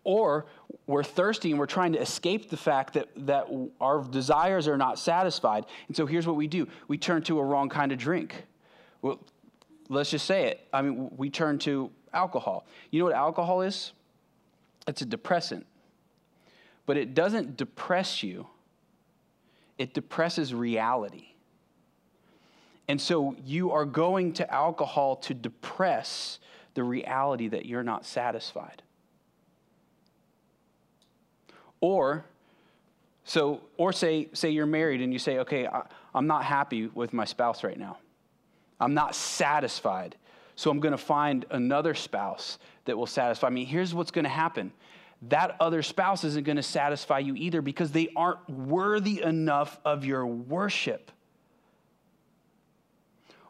Or 0.04 0.46
we're 0.86 1.04
thirsty 1.04 1.52
and 1.52 1.60
we're 1.60 1.66
trying 1.66 1.92
to 1.94 2.00
escape 2.00 2.50
the 2.50 2.56
fact 2.56 2.94
that, 2.94 3.10
that 3.28 3.48
our 3.82 4.02
desires 4.04 4.68
are 4.70 4.78
not 4.78 4.98
satisfied. 4.98 5.66
And 5.90 5.98
so 5.98 6.06
here's 6.06 6.26
what 6.26 6.38
we 6.38 6.48
do 6.48 6.68
we 6.88 6.98
turn 6.98 7.22
to 7.24 7.40
a 7.40 7.44
wrong 7.44 7.68
kind 7.68 7.92
of 7.92 7.98
drink. 7.98 8.46
Well, 9.02 9.20
let's 9.90 10.10
just 10.10 10.26
say 10.26 10.46
it. 10.46 10.66
I 10.72 10.82
mean, 10.82 11.12
we 11.18 11.30
turn 11.30 11.60
to 11.60 11.92
alcohol. 12.14 12.66
You 12.90 13.00
know 13.00 13.06
what 13.06 13.16
alcohol 13.16 13.62
is? 13.62 13.92
It's 14.88 15.02
a 15.02 15.06
depressant. 15.06 15.66
But 16.86 16.96
it 16.96 17.14
doesn't 17.14 17.58
depress 17.58 18.24
you, 18.24 18.48
it 19.78 19.94
depresses 19.94 20.54
reality. 20.54 21.34
And 22.88 23.02
so 23.02 23.36
you 23.44 23.72
are 23.72 23.86
going 23.86 24.34
to 24.34 24.54
alcohol 24.54 25.18
to 25.18 25.34
depress 25.34 26.40
the 26.74 26.84
reality 26.84 27.48
that 27.50 27.66
you're 27.66 27.84
not 27.84 28.06
satisfied. 28.06 28.82
Or, 31.82 32.26
so, 33.24 33.62
or 33.78 33.92
say, 33.92 34.30
say 34.34 34.52
you're 34.52 34.66
married 34.66 35.02
and 35.02 35.12
you 35.12 35.20
say, 35.20 35.40
okay, 35.40 35.68
I, 35.68 35.84
I'm 36.14 36.28
not 36.28 36.46
happy 36.46 36.88
with 36.88 37.14
my 37.14 37.26
spouse 37.26 37.64
right 37.64 37.78
now. 37.78 37.98
I'm 38.80 38.94
not 38.94 39.16
satisfied. 39.16 40.16
So 40.56 40.72
I'm 40.72 40.80
going 40.80 40.94
to 40.94 40.98
find 40.98 41.46
another 41.52 41.94
spouse 41.94 42.58
that 42.86 42.98
will 42.98 43.06
satisfy 43.06 43.50
me. 43.50 43.66
Here's 43.66 43.94
what's 43.94 44.12
going 44.12 44.24
to 44.24 44.30
happen 44.30 44.72
that 45.24 45.56
other 45.60 45.82
spouse 45.82 46.24
isn't 46.24 46.46
going 46.46 46.58
to 46.58 46.64
satisfy 46.64 47.18
you 47.18 47.34
either 47.36 47.62
because 47.62 47.92
they 47.92 48.10
aren't 48.16 48.48
worthy 48.48 49.22
enough 49.24 49.80
of 49.84 50.06
your 50.06 50.28
worship. 50.28 51.12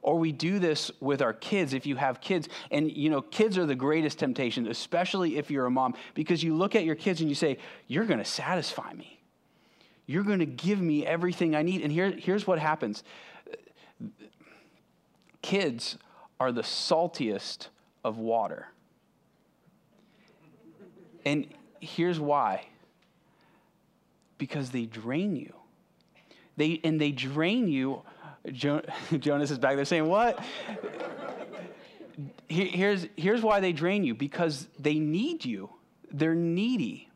Or 0.08 0.16
we 0.18 0.32
do 0.32 0.58
this 0.58 0.90
with 1.02 1.22
our 1.22 1.34
kids 1.34 1.74
if 1.74 1.86
you 1.86 1.98
have 1.98 2.22
kids. 2.22 2.48
And, 2.72 2.90
you 2.90 3.10
know, 3.10 3.22
kids 3.22 3.58
are 3.58 3.66
the 3.66 3.76
greatest 3.76 4.18
temptation, 4.18 4.66
especially 4.68 5.36
if 5.36 5.52
you're 5.52 5.66
a 5.66 5.70
mom, 5.70 5.96
because 6.14 6.42
you 6.42 6.56
look 6.56 6.78
at 6.78 6.86
your 6.86 6.96
kids 6.96 7.20
and 7.20 7.28
you 7.28 7.36
say, 7.36 7.58
You're 7.88 8.06
going 8.06 8.20
to 8.20 8.26
satisfy 8.26 8.94
me. 8.94 9.20
You're 10.06 10.24
going 10.24 10.40
to 10.40 10.46
give 10.46 10.80
me 10.80 11.06
everything 11.06 11.58
I 11.58 11.62
need. 11.62 11.82
And 11.82 11.92
here, 11.92 12.10
here's 12.12 12.48
what 12.48 12.58
happens 12.58 13.04
kids 15.42 15.98
are 16.40 16.54
the 16.54 16.62
saltiest 16.62 17.68
of 18.06 18.18
water. 18.18 18.70
And 21.26 21.48
here's 21.82 22.18
why 22.18 22.66
because 24.38 24.70
they 24.70 24.86
drain 24.86 25.36
you. 25.36 25.54
They, 26.56 26.80
and 26.86 27.02
they 27.02 27.12
drain 27.12 27.68
you 27.68 28.04
jo- 28.51 28.82
Jonas 29.20 29.51
is 29.51 29.60
back 29.60 29.75
there 29.75 29.86
saying, 29.86 30.08
What? 30.08 30.44
here's, 32.48 33.08
here's 33.16 33.42
why 33.42 33.60
they 33.60 33.74
drain 33.74 34.04
you 34.04 34.16
because 34.16 34.68
they 34.80 34.96
need 34.96 35.46
you, 35.46 35.70
they're 36.12 36.36
needy. 36.36 37.10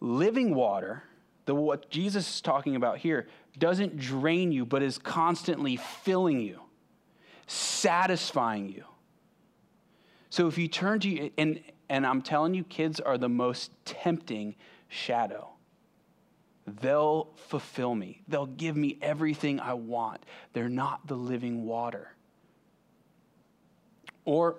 Living 0.00 0.54
water, 0.54 1.04
the, 1.44 1.54
what 1.54 1.88
Jesus 1.90 2.28
is 2.28 2.40
talking 2.40 2.74
about 2.74 2.98
here, 2.98 3.28
doesn't 3.58 3.98
drain 3.98 4.50
you, 4.50 4.64
but 4.64 4.82
is 4.82 4.98
constantly 4.98 5.76
filling 5.76 6.40
you, 6.40 6.60
satisfying 7.46 8.68
you. 8.68 8.84
So 10.30 10.48
if 10.48 10.58
you 10.58 10.66
turn 10.66 10.98
to, 11.00 11.30
and, 11.36 11.60
and 11.88 12.06
I'm 12.06 12.22
telling 12.22 12.54
you, 12.54 12.64
kids 12.64 12.98
are 12.98 13.18
the 13.18 13.28
most 13.28 13.70
tempting 13.84 14.56
shadow. 14.88 15.51
They'll 16.66 17.28
fulfill 17.48 17.94
me. 17.94 18.22
They'll 18.28 18.46
give 18.46 18.76
me 18.76 18.96
everything 19.02 19.58
I 19.58 19.74
want. 19.74 20.22
They're 20.52 20.68
not 20.68 21.06
the 21.06 21.16
living 21.16 21.64
water. 21.64 22.08
Or 24.24 24.56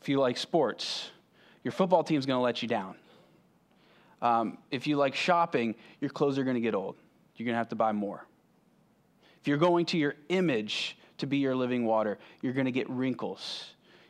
if 0.00 0.08
you 0.08 0.18
like 0.18 0.38
sports, 0.38 1.10
your 1.64 1.72
football 1.72 2.02
team's 2.02 2.24
going 2.24 2.38
to 2.38 2.42
let 2.42 2.62
you 2.62 2.68
down. 2.68 2.94
Um, 4.22 4.58
if 4.70 4.86
you 4.86 4.96
like 4.96 5.14
shopping, 5.14 5.74
your 6.00 6.10
clothes 6.10 6.38
are 6.38 6.44
going 6.44 6.54
to 6.54 6.60
get 6.60 6.74
old. 6.74 6.96
You're 7.36 7.44
going 7.44 7.54
to 7.54 7.58
have 7.58 7.68
to 7.68 7.76
buy 7.76 7.92
more. 7.92 8.24
If 9.40 9.48
you're 9.48 9.58
going 9.58 9.84
to 9.86 9.98
your 9.98 10.14
image 10.30 10.96
to 11.18 11.26
be 11.26 11.36
your 11.38 11.54
living 11.54 11.84
water, 11.84 12.18
you're 12.40 12.54
going 12.54 12.64
to 12.64 12.72
get 12.72 12.88
wrinkles. 12.88 13.64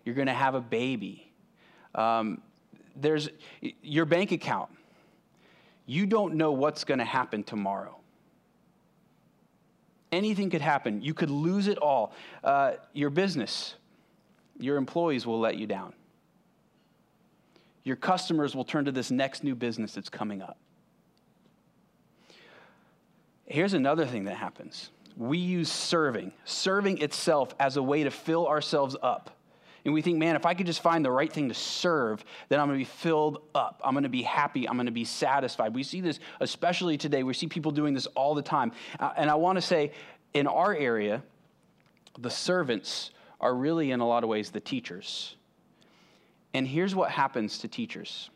You're 0.04 0.14
going 0.14 0.28
to 0.28 0.32
have 0.32 0.54
a 0.54 0.60
baby. 0.60 1.32
Um, 1.94 2.40
there's 3.00 3.28
your 3.82 4.04
bank 4.04 4.32
account. 4.32 4.70
You 5.86 6.06
don't 6.06 6.34
know 6.34 6.52
what's 6.52 6.84
going 6.84 6.98
to 6.98 7.04
happen 7.04 7.44
tomorrow. 7.44 7.96
Anything 10.10 10.50
could 10.50 10.60
happen. 10.60 11.02
You 11.02 11.14
could 11.14 11.30
lose 11.30 11.68
it 11.68 11.78
all. 11.78 12.12
Uh, 12.42 12.72
your 12.92 13.10
business. 13.10 13.74
your 14.58 14.76
employees 14.76 15.26
will 15.26 15.38
let 15.38 15.56
you 15.56 15.66
down. 15.66 15.92
Your 17.84 17.96
customers 17.96 18.54
will 18.56 18.64
turn 18.64 18.86
to 18.86 18.92
this 18.92 19.10
next 19.10 19.44
new 19.44 19.54
business 19.54 19.92
that's 19.94 20.08
coming 20.08 20.42
up. 20.42 20.56
Here's 23.44 23.74
another 23.74 24.06
thing 24.06 24.24
that 24.24 24.36
happens 24.36 24.90
we 25.16 25.38
use 25.38 25.70
serving, 25.70 26.32
serving 26.44 26.98
itself 26.98 27.54
as 27.58 27.76
a 27.76 27.82
way 27.82 28.04
to 28.04 28.10
fill 28.10 28.46
ourselves 28.46 28.96
up. 29.02 29.35
And 29.86 29.94
we 29.94 30.02
think, 30.02 30.18
man, 30.18 30.34
if 30.34 30.44
I 30.44 30.54
could 30.54 30.66
just 30.66 30.80
find 30.80 31.04
the 31.04 31.12
right 31.12 31.32
thing 31.32 31.48
to 31.48 31.54
serve, 31.54 32.24
then 32.48 32.58
I'm 32.58 32.66
going 32.66 32.76
to 32.76 32.84
be 32.84 32.90
filled 32.90 33.38
up. 33.54 33.80
I'm 33.84 33.94
going 33.94 34.02
to 34.02 34.08
be 34.08 34.22
happy. 34.22 34.68
I'm 34.68 34.74
going 34.74 34.86
to 34.86 34.92
be 34.92 35.04
satisfied. 35.04 35.76
We 35.76 35.84
see 35.84 36.00
this 36.00 36.18
especially 36.40 36.98
today. 36.98 37.22
We 37.22 37.34
see 37.34 37.46
people 37.46 37.70
doing 37.70 37.94
this 37.94 38.06
all 38.06 38.34
the 38.34 38.42
time. 38.42 38.72
Uh, 38.98 39.12
and 39.16 39.30
I 39.30 39.36
want 39.36 39.58
to 39.58 39.62
say, 39.62 39.92
in 40.34 40.48
our 40.48 40.74
area, 40.74 41.22
the 42.18 42.30
servants 42.30 43.12
are 43.40 43.54
really, 43.54 43.92
in 43.92 44.00
a 44.00 44.08
lot 44.08 44.24
of 44.24 44.28
ways, 44.28 44.50
the 44.50 44.58
teachers. 44.58 45.36
And 46.52 46.66
here's 46.66 46.96
what 46.96 47.12
happens 47.12 47.60
to 47.60 47.68
teachers 47.68 48.28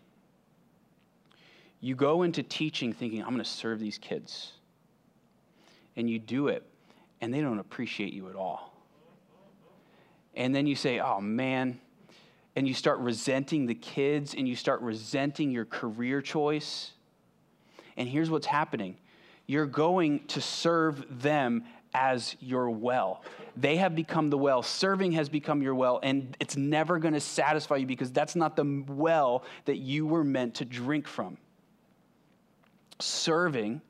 you 1.80 1.97
go 1.97 2.23
into 2.23 2.45
teaching 2.45 2.92
thinking, 2.92 3.23
I'm 3.23 3.30
going 3.30 3.38
to 3.38 3.45
serve 3.45 3.80
these 3.80 3.99
kids. 3.99 4.52
And 5.97 6.09
you 6.09 6.21
do 6.21 6.47
it, 6.47 6.64
and 7.21 7.35
they 7.35 7.40
don't 7.40 7.59
appreciate 7.59 8.12
you 8.12 8.28
at 8.28 8.37
all. 8.37 8.70
And 10.41 10.55
then 10.55 10.67
you 10.67 10.75
say, 10.75 11.01
oh 11.01 11.21
man, 11.21 11.79
and 12.57 12.67
you 12.67 12.73
start 12.73 12.99
resenting 13.01 13.67
the 13.67 13.75
kids 13.75 14.35
and 14.35 14.49
you 14.49 14.57
start 14.57 14.81
resenting 14.81 15.51
your 15.51 15.67
career 15.67 16.23
choice. 16.23 16.93
And 17.99 18.09
here's 18.09 18.31
what's 18.31 18.47
happening 18.47 18.97
you're 19.47 19.67
going 19.67 20.27
to 20.29 20.41
serve 20.41 21.23
them 21.23 21.65
as 21.93 22.37
your 22.41 22.71
well. 22.71 23.23
They 23.55 23.77
have 23.77 23.95
become 23.95 24.31
the 24.31 24.39
well. 24.39 24.63
Serving 24.63 25.13
has 25.13 25.29
become 25.29 25.61
your 25.61 25.75
well, 25.75 26.01
and 26.03 26.35
it's 26.41 26.57
never 26.57 26.99
going 26.99 27.15
to 27.15 27.21
satisfy 27.21 27.77
you 27.77 27.87
because 27.87 28.11
that's 28.11 28.35
not 28.35 28.57
the 28.57 28.85
well 28.89 29.45
that 29.67 29.77
you 29.77 30.07
were 30.07 30.25
meant 30.25 30.55
to 30.55 30.65
drink 30.65 31.07
from. 31.07 31.37
Serving 32.99 33.83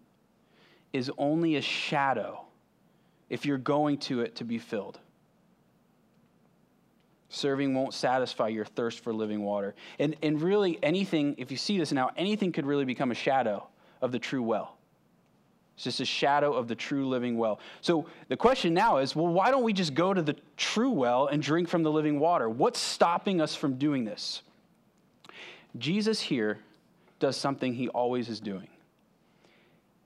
is 0.92 1.12
only 1.16 1.54
a 1.54 1.62
shadow 1.62 2.44
if 3.28 3.46
you're 3.46 3.56
going 3.56 3.98
to 3.98 4.22
it 4.22 4.34
to 4.34 4.44
be 4.44 4.58
filled. 4.58 4.98
Serving 7.30 7.74
won't 7.74 7.94
satisfy 7.94 8.48
your 8.48 8.64
thirst 8.64 9.00
for 9.00 9.12
living 9.12 9.42
water. 9.42 9.74
And, 9.98 10.16
and 10.22 10.40
really, 10.42 10.78
anything, 10.82 11.34
if 11.38 11.50
you 11.50 11.56
see 11.56 11.78
this 11.78 11.92
now, 11.92 12.10
anything 12.16 12.52
could 12.52 12.66
really 12.66 12.84
become 12.84 13.10
a 13.10 13.14
shadow 13.14 13.66
of 14.02 14.12
the 14.12 14.18
true 14.18 14.42
well. 14.42 14.76
It's 15.76 15.84
just 15.84 16.00
a 16.00 16.04
shadow 16.04 16.52
of 16.52 16.68
the 16.68 16.74
true 16.74 17.08
living 17.08 17.38
well. 17.38 17.58
So 17.80 18.06
the 18.28 18.36
question 18.36 18.74
now 18.74 18.98
is 18.98 19.16
well, 19.16 19.28
why 19.28 19.50
don't 19.50 19.62
we 19.62 19.72
just 19.72 19.94
go 19.94 20.12
to 20.12 20.20
the 20.20 20.36
true 20.58 20.90
well 20.90 21.28
and 21.28 21.42
drink 21.42 21.68
from 21.68 21.82
the 21.82 21.90
living 21.90 22.20
water? 22.20 22.50
What's 22.50 22.78
stopping 22.78 23.40
us 23.40 23.54
from 23.54 23.78
doing 23.78 24.04
this? 24.04 24.42
Jesus 25.78 26.20
here 26.20 26.58
does 27.18 27.36
something 27.36 27.72
he 27.72 27.88
always 27.88 28.28
is 28.28 28.40
doing 28.40 28.68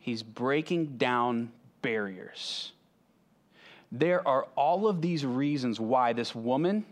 he's 0.04 0.23
breaking 0.23 0.99
down 0.99 1.50
barriers. 1.81 2.73
There 3.90 4.26
are 4.28 4.47
all 4.54 4.87
of 4.87 5.00
these 5.00 5.25
reasons 5.25 5.81
why 5.81 6.12
this 6.12 6.35
woman 6.35 6.85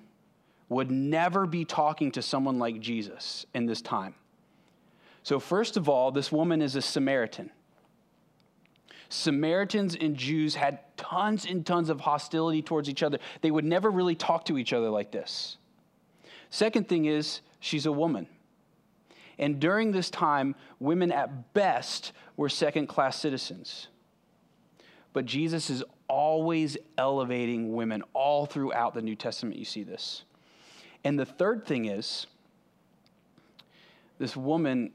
would 0.73 0.91
never 0.91 1.47
be 1.47 1.65
talking 1.65 2.11
to 2.13 2.23
someone 2.23 2.59
like 2.59 2.81
Jesus 2.81 3.47
in 3.55 3.67
this 3.67 3.81
time. 3.81 4.15
So, 5.23 5.39
first 5.39 5.77
of 5.77 5.89
all, 5.89 6.11
this 6.11 6.33
woman 6.33 6.61
is 6.61 6.75
a 6.75 6.83
Samaritan. 6.83 7.51
Samaritans 9.09 9.95
and 9.95 10.17
Jews 10.17 10.55
had 10.55 10.79
tons 10.97 11.45
and 11.45 11.65
tons 11.65 11.91
of 11.91 12.01
hostility 12.01 12.63
towards 12.63 12.89
each 12.89 13.03
other. 13.03 13.19
They 13.43 13.51
would 13.51 13.65
never 13.65 13.91
really 13.91 14.15
talk 14.15 14.47
to 14.47 14.57
each 14.59 14.73
other 14.73 14.89
like 14.89 15.13
this. 15.13 15.59
Second 16.51 16.89
thing 16.89 17.05
is, 17.05 17.41
she's 17.61 17.87
a 17.87 17.93
woman. 17.93 18.27
And 19.39 19.61
during 19.61 19.93
this 19.93 20.11
time, 20.11 20.55
women 20.81 21.13
at 21.13 21.53
best 21.53 22.13
were 22.37 22.49
second 22.49 22.87
class 22.87 23.19
citizens. 23.19 23.89
But 25.13 25.27
Jesus 25.27 25.69
is 25.69 25.85
always 26.09 26.77
elevating 26.97 27.75
women 27.75 28.03
all 28.15 28.47
throughout 28.47 28.95
the 28.95 29.03
New 29.03 29.15
Testament. 29.15 29.57
You 29.57 29.65
see 29.65 29.83
this. 29.83 30.25
And 31.05 31.19
the 31.19 31.27
third 31.27 31.67
thing 31.67 31.87
is, 31.87 32.27
this 34.19 34.37
woman 34.37 34.93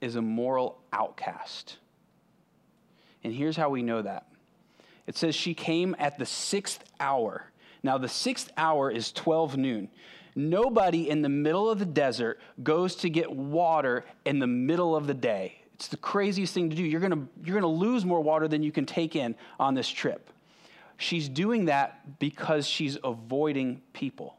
is 0.00 0.16
a 0.16 0.22
moral 0.22 0.78
outcast. 0.92 1.76
And 3.24 3.32
here's 3.32 3.56
how 3.56 3.68
we 3.68 3.82
know 3.82 4.02
that 4.02 4.26
it 5.06 5.16
says 5.16 5.34
she 5.34 5.54
came 5.54 5.96
at 5.98 6.18
the 6.18 6.26
sixth 6.26 6.84
hour. 7.00 7.50
Now, 7.82 7.96
the 7.98 8.08
sixth 8.08 8.50
hour 8.56 8.90
is 8.90 9.12
12 9.12 9.56
noon. 9.56 9.88
Nobody 10.34 11.08
in 11.08 11.22
the 11.22 11.28
middle 11.28 11.70
of 11.70 11.78
the 11.78 11.86
desert 11.86 12.40
goes 12.62 12.94
to 12.96 13.10
get 13.10 13.30
water 13.30 14.04
in 14.24 14.38
the 14.38 14.46
middle 14.46 14.94
of 14.94 15.06
the 15.06 15.14
day. 15.14 15.60
It's 15.74 15.88
the 15.88 15.96
craziest 15.96 16.54
thing 16.54 16.70
to 16.70 16.76
do. 16.76 16.82
You're 16.82 17.00
going 17.00 17.28
you're 17.44 17.60
to 17.60 17.66
lose 17.66 18.04
more 18.04 18.20
water 18.20 18.48
than 18.48 18.62
you 18.62 18.72
can 18.72 18.84
take 18.84 19.16
in 19.16 19.34
on 19.58 19.74
this 19.74 19.88
trip. 19.88 20.30
She's 20.96 21.28
doing 21.28 21.66
that 21.66 22.18
because 22.18 22.66
she's 22.66 22.98
avoiding 23.04 23.80
people. 23.92 24.37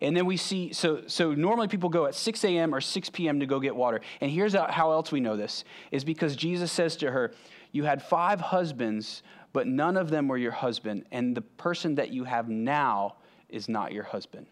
And 0.00 0.16
then 0.16 0.26
we 0.26 0.36
see, 0.36 0.72
so, 0.72 1.02
so 1.06 1.32
normally 1.32 1.68
people 1.68 1.88
go 1.88 2.06
at 2.06 2.14
6 2.14 2.44
a.m. 2.44 2.74
or 2.74 2.80
6 2.80 3.10
p.m. 3.10 3.40
to 3.40 3.46
go 3.46 3.60
get 3.60 3.74
water. 3.74 4.00
And 4.20 4.30
here's 4.30 4.54
how 4.54 4.92
else 4.92 5.10
we 5.10 5.20
know 5.20 5.36
this 5.36 5.64
is 5.90 6.04
because 6.04 6.36
Jesus 6.36 6.70
says 6.70 6.96
to 6.96 7.10
her, 7.10 7.32
You 7.72 7.84
had 7.84 8.02
five 8.02 8.40
husbands, 8.40 9.22
but 9.52 9.66
none 9.66 9.96
of 9.96 10.10
them 10.10 10.28
were 10.28 10.38
your 10.38 10.52
husband. 10.52 11.06
And 11.10 11.36
the 11.36 11.42
person 11.42 11.94
that 11.96 12.10
you 12.10 12.24
have 12.24 12.48
now 12.48 13.16
is 13.48 13.68
not 13.68 13.92
your 13.92 14.04
husband. 14.04 14.46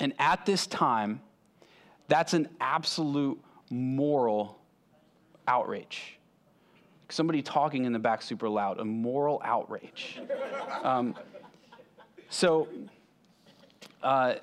And 0.00 0.12
at 0.18 0.46
this 0.46 0.66
time, 0.66 1.20
that's 2.08 2.34
an 2.34 2.48
absolute 2.60 3.40
moral 3.70 4.58
outrage. 5.46 6.18
Somebody 7.10 7.42
talking 7.42 7.84
in 7.84 7.92
the 7.92 7.98
back 7.98 8.22
super 8.22 8.48
loud, 8.48 8.80
a 8.80 8.84
moral 8.84 9.40
outrage. 9.44 10.20
Um, 10.82 11.14
so, 12.28 12.68
uh, 14.02 14.34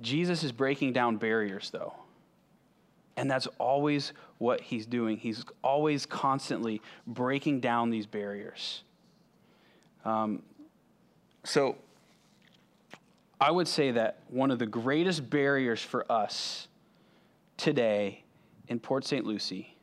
Jesus 0.00 0.42
is 0.42 0.52
breaking 0.52 0.92
down 0.92 1.16
barriers, 1.16 1.70
though. 1.70 1.94
And 3.16 3.30
that's 3.30 3.46
always 3.58 4.12
what 4.38 4.60
he's 4.60 4.84
doing. 4.84 5.16
He's 5.16 5.44
always 5.64 6.04
constantly 6.04 6.82
breaking 7.06 7.60
down 7.60 7.90
these 7.90 8.06
barriers. 8.06 8.82
Um, 10.04 10.42
so, 11.44 11.76
I 13.40 13.50
would 13.50 13.68
say 13.68 13.90
that 13.92 14.20
one 14.28 14.50
of 14.50 14.58
the 14.58 14.66
greatest 14.66 15.28
barriers 15.28 15.82
for 15.82 16.10
us 16.10 16.68
today 17.56 18.22
in 18.68 18.80
Port 18.80 19.04
St. 19.04 19.24
Lucie, 19.24 19.76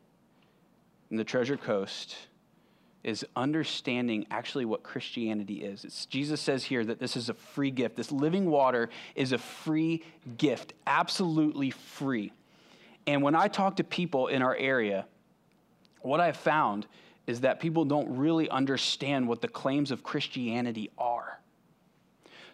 in 1.11 1.17
the 1.17 1.23
Treasure 1.23 1.57
Coast, 1.57 2.15
is 3.03 3.25
understanding 3.35 4.25
actually 4.31 4.65
what 4.65 4.83
Christianity 4.83 5.63
is. 5.63 5.83
It's, 5.83 6.05
Jesus 6.05 6.39
says 6.39 6.63
here 6.63 6.85
that 6.85 6.99
this 6.99 7.17
is 7.17 7.29
a 7.29 7.33
free 7.33 7.71
gift. 7.71 7.97
This 7.97 8.11
living 8.11 8.49
water 8.49 8.89
is 9.15 9.33
a 9.33 9.37
free 9.37 10.03
gift, 10.37 10.73
absolutely 10.87 11.71
free. 11.71 12.31
And 13.05 13.21
when 13.21 13.35
I 13.35 13.49
talk 13.49 13.77
to 13.77 13.83
people 13.83 14.27
in 14.27 14.41
our 14.41 14.55
area, 14.55 15.05
what 16.01 16.21
I've 16.21 16.37
found 16.37 16.87
is 17.27 17.41
that 17.41 17.59
people 17.59 17.85
don't 17.85 18.17
really 18.17 18.49
understand 18.49 19.27
what 19.27 19.41
the 19.41 19.47
claims 19.47 19.91
of 19.91 20.03
Christianity 20.03 20.89
are. 20.97 21.39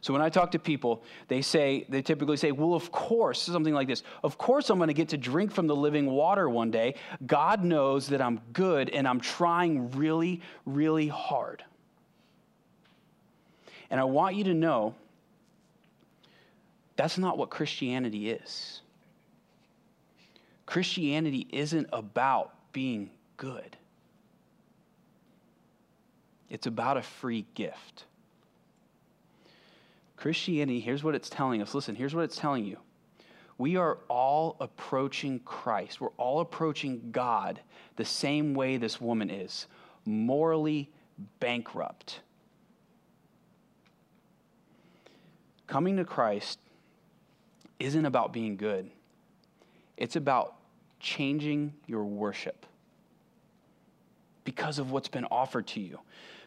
So 0.02 0.14
when 0.14 0.22
I 0.22 0.30
talk 0.30 0.52
to 0.52 0.60
people, 0.60 1.04
they 1.28 1.42
say, 1.42 1.86
they 1.90 2.02
typically 2.02 2.38
say, 2.38 2.52
well, 2.52 2.74
of 2.74 2.92
course, 2.92 3.42
something 3.42 3.74
like 3.74 3.88
this. 3.88 4.04
Of 4.24 4.38
course, 4.38 4.70
I'm 4.70 4.78
going 4.78 4.88
to 4.88 4.94
get 4.94 5.10
to 5.10 5.18
drink 5.18 5.52
from 5.52 5.68
the 5.68 5.76
living 5.76 6.06
water 6.06 6.50
one 6.50 6.72
day. 6.72 6.96
God 7.26 7.64
knows 7.64 8.08
that 8.08 8.22
I'm 8.22 8.40
good 8.54 8.90
and 8.90 9.08
I'm 9.08 9.20
trying 9.20 9.92
really, 9.92 10.42
really 10.66 11.08
hard. 11.08 11.64
And 13.90 14.00
I 14.00 14.06
want 14.06 14.36
you 14.36 14.46
to 14.46 14.54
know 14.54 14.96
that's 16.96 17.18
not 17.18 17.38
what 17.38 17.50
Christianity 17.50 18.30
is. 18.30 18.82
Christianity 20.66 21.48
isn't 21.52 21.90
about 21.92 22.54
being 22.72 23.10
good, 23.36 23.76
it's 26.50 26.68
about 26.68 26.96
a 26.96 27.02
free 27.02 27.46
gift. 27.54 28.06
Christianity, 30.20 30.82
here's 30.82 31.02
what 31.02 31.16
it's 31.16 31.30
telling 31.30 31.62
us. 31.62 31.74
Listen, 31.74 31.96
here's 31.96 32.14
what 32.14 32.26
it's 32.26 32.36
telling 32.36 32.66
you. 32.66 32.78
We 33.58 33.78
are 33.78 34.00
all 34.10 34.58
approaching 34.60 35.40
Christ. 35.40 36.02
We're 36.02 36.10
all 36.18 36.42
approaching 36.42 37.12
God 37.12 37.62
the 37.96 38.04
same 38.04 38.54
way 38.54 38.76
this 38.76 39.00
woman 39.00 39.30
is 39.30 39.68
morally 40.06 40.90
bankrupt. 41.40 42.20
Coming 45.68 45.96
to 45.98 46.06
Christ 46.06 46.60
isn't 47.80 48.06
about 48.06 48.34
being 48.34 48.58
good, 48.58 48.90
it's 49.96 50.18
about 50.18 50.56
changing 51.00 51.74
your 51.88 52.04
worship 52.04 52.66
because 54.44 54.80
of 54.80 54.92
what's 54.92 55.08
been 55.08 55.26
offered 55.26 55.68
to 55.68 55.80
you. 55.80 56.00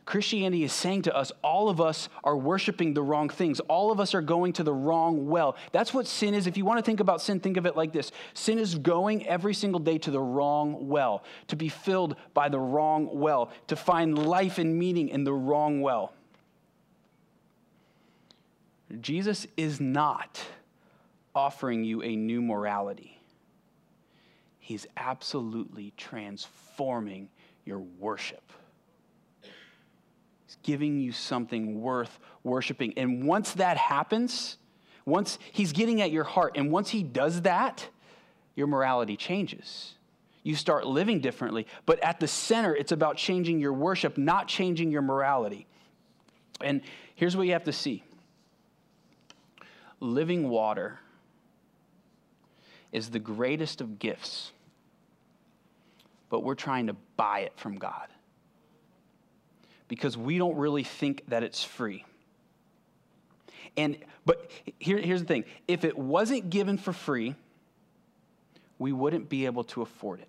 Christianity 0.05 0.65
is 0.65 0.73
saying 0.73 1.03
to 1.03 1.17
us, 1.17 1.31
all 1.43 1.69
of 1.69 1.81
us 1.81 2.09
are 2.25 2.37
worshiping 2.37 2.93
the 2.93 3.03
wrong 3.03 3.29
things. 3.29 3.61
All 3.61 3.93
of 3.93 4.01
us 4.01 4.15
are 4.15 4.21
going 4.21 4.53
to 4.55 4.65
the 4.65 4.73
wrong 4.73 5.29
well. 5.29 5.57
That's 5.71 5.95
what 5.95 6.09
sin 6.09 6.35
is. 6.35 6.49
If 6.49 6.57
you 6.57 6.65
want 6.65 6.79
to 6.79 6.85
think 6.85 6.99
about 6.99 7.23
sin, 7.23 7.39
think 7.39 7.57
of 7.57 7.67
it 7.67 7.77
like 7.77 7.93
this 7.93 8.11
sin 8.35 8.59
is 8.59 8.75
going 8.75 9.27
every 9.29 9.55
single 9.55 9.79
day 9.79 9.99
to 9.99 10.11
the 10.11 10.21
wrong 10.21 10.89
well, 10.89 11.23
to 11.49 11.57
be 11.57 11.69
filled 11.69 12.17
by 12.35 12.49
the 12.49 12.59
wrong 12.59 13.21
well, 13.21 13.53
to 13.69 13.77
find 13.77 14.19
life 14.19 14.59
and 14.59 14.77
meaning 14.77 15.09
in 15.09 15.23
the 15.23 15.33
wrong 15.33 15.81
well. 15.81 16.13
Jesus 19.01 19.47
is 19.57 19.81
not 19.81 20.45
offering 21.35 21.85
you 21.85 22.03
a 22.03 22.17
new 22.17 22.43
morality. 22.43 23.21
He's 24.59 24.87
absolutely 24.97 25.93
transforming 25.97 27.31
your 27.65 27.81
worship. 27.99 28.53
He's 29.43 30.57
giving 30.63 31.01
you 31.01 31.13
something 31.13 31.81
worth 31.81 32.19
worshiping. 32.45 32.95
And 32.97 33.25
once 33.27 33.53
that 33.55 33.77
happens, 33.77 34.59
once 35.05 35.39
he's 35.53 35.73
getting 35.73 36.01
at 36.01 36.11
your 36.11 36.25
heart, 36.25 36.57
and 36.57 36.71
once 36.71 36.91
he 36.91 37.03
does 37.03 37.43
that, 37.43 37.89
your 38.55 38.67
morality 38.67 39.17
changes. 39.17 39.95
You 40.43 40.57
start 40.57 40.87
living 40.87 41.21
differently. 41.21 41.67
But 41.87 42.03
at 42.03 42.21
the 42.21 42.29
center, 42.29 42.75
it's 42.75 42.93
about 42.93 43.17
changing 43.17 43.61
your 43.61 43.73
worship, 43.73 44.19
not 44.19 44.49
changing 44.49 44.91
your 44.91 45.03
morality. 45.03 45.67
And 46.61 46.83
here's 47.15 47.37
what 47.37 47.47
you 47.47 47.53
have 47.53 47.65
to 47.65 47.73
see 47.73 48.05
living 50.01 50.49
water 50.49 50.99
is 52.91 53.11
the 53.11 53.19
greatest 53.19 53.81
of 53.81 53.99
gifts, 53.99 54.53
but 56.33 56.43
we're 56.43 56.55
trying 56.55 56.87
to 56.87 56.97
buy 57.19 57.41
it 57.41 57.53
from 57.57 57.77
God 57.77 58.09
because 59.87 60.17
we 60.17 60.39
don't 60.39 60.57
really 60.57 60.83
think 60.83 61.25
that 61.29 61.43
it's 61.43 61.63
free. 61.63 62.07
And 63.77 63.99
but 64.25 64.51
here, 64.79 64.97
here's 64.97 65.21
the 65.21 65.27
thing: 65.27 65.45
if 65.69 65.85
it 65.85 65.97
wasn't 65.97 66.49
given 66.49 66.79
for 66.79 66.95
free, 66.95 67.35
we 68.79 68.93
wouldn't 68.93 69.29
be 69.29 69.45
able 69.45 69.65
to 69.65 69.83
afford 69.83 70.21
it. 70.21 70.29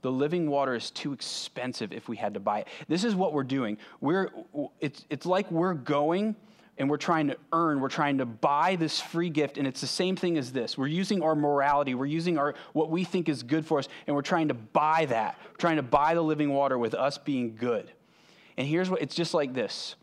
The 0.00 0.10
living 0.10 0.48
water 0.48 0.74
is 0.74 0.90
too 0.90 1.12
expensive 1.12 1.92
if 1.92 2.08
we 2.08 2.16
had 2.16 2.32
to 2.32 2.40
buy 2.40 2.60
it. 2.60 2.68
This 2.88 3.04
is 3.04 3.14
what 3.14 3.34
we're 3.34 3.44
doing. 3.44 3.76
We're 4.00 4.30
it's 4.80 5.04
it's 5.10 5.26
like 5.26 5.50
we're 5.50 5.74
going 5.74 6.36
and 6.76 6.90
we're 6.90 6.96
trying 6.96 7.28
to 7.28 7.36
earn, 7.52 7.80
we're 7.80 7.88
trying 7.88 8.18
to 8.18 8.26
buy 8.26 8.76
this 8.76 9.00
free 9.00 9.30
gift, 9.30 9.58
and 9.58 9.66
it's 9.66 9.80
the 9.80 9.86
same 9.86 10.16
thing 10.16 10.36
as 10.36 10.52
this. 10.52 10.76
We're 10.76 10.88
using 10.88 11.22
our 11.22 11.34
morality, 11.34 11.94
we're 11.94 12.06
using 12.06 12.36
our 12.36 12.54
what 12.72 12.90
we 12.90 13.04
think 13.04 13.28
is 13.28 13.42
good 13.42 13.64
for 13.64 13.78
us, 13.78 13.88
and 14.06 14.16
we're 14.16 14.22
trying 14.22 14.48
to 14.48 14.54
buy 14.54 15.06
that. 15.06 15.38
We're 15.52 15.56
trying 15.56 15.76
to 15.76 15.82
buy 15.82 16.14
the 16.14 16.22
living 16.22 16.50
water 16.52 16.76
with 16.76 16.94
us 16.94 17.18
being 17.18 17.56
good. 17.56 17.90
And 18.56 18.66
here's 18.66 18.90
what 18.90 19.02
it's 19.02 19.14
just 19.14 19.34
like 19.34 19.54
this. 19.54 19.94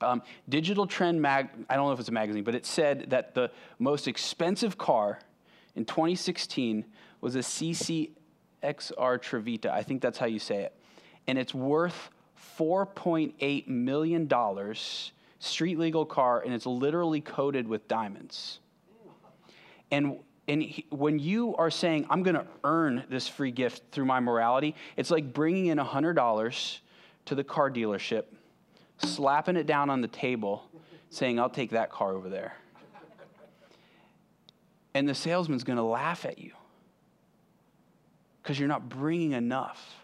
Um, 0.00 0.22
Digital 0.48 0.86
Trend 0.86 1.20
Mag, 1.20 1.48
I 1.68 1.76
don't 1.76 1.86
know 1.86 1.92
if 1.92 2.00
it's 2.00 2.08
a 2.08 2.12
magazine, 2.12 2.42
but 2.42 2.54
it 2.54 2.66
said 2.66 3.10
that 3.10 3.34
the 3.34 3.50
most 3.78 4.08
expensive 4.08 4.76
car 4.76 5.20
in 5.76 5.84
2016 5.84 6.84
was 7.20 7.36
a 7.36 7.40
CCXR 7.40 8.08
Trevita. 8.62 9.66
I 9.66 9.82
think 9.82 10.02
that's 10.02 10.18
how 10.18 10.26
you 10.26 10.38
say 10.38 10.62
it. 10.62 10.74
And 11.28 11.38
it's 11.38 11.54
worth 11.54 12.10
$4.8 12.58 13.68
million 13.68 14.28
street 15.42 15.78
legal 15.78 16.06
car, 16.06 16.40
and 16.40 16.54
it's 16.54 16.66
literally 16.66 17.20
coated 17.20 17.66
with 17.66 17.88
diamonds. 17.88 18.60
And 19.90 20.18
and 20.48 20.62
he, 20.62 20.86
when 20.90 21.18
you 21.18 21.54
are 21.56 21.70
saying, 21.70 22.06
I'm 22.10 22.22
going 22.22 22.34
to 22.34 22.46
earn 22.64 23.04
this 23.08 23.28
free 23.28 23.52
gift 23.52 23.82
through 23.92 24.06
my 24.06 24.18
morality, 24.18 24.74
it's 24.96 25.10
like 25.10 25.32
bringing 25.32 25.66
in 25.66 25.78
$100 25.78 26.78
to 27.26 27.34
the 27.34 27.44
car 27.44 27.70
dealership, 27.70 28.24
slapping 28.98 29.56
it 29.56 29.66
down 29.66 29.88
on 29.88 30.00
the 30.00 30.08
table, 30.08 30.64
saying, 31.10 31.38
I'll 31.38 31.48
take 31.48 31.70
that 31.70 31.90
car 31.90 32.12
over 32.12 32.28
there. 32.28 32.56
And 34.94 35.08
the 35.08 35.14
salesman's 35.14 35.62
going 35.62 35.76
to 35.76 35.84
laugh 35.84 36.24
at 36.24 36.38
you 36.40 36.52
because 38.42 38.58
you're 38.58 38.68
not 38.68 38.88
bringing 38.88 39.32
enough. 39.32 39.94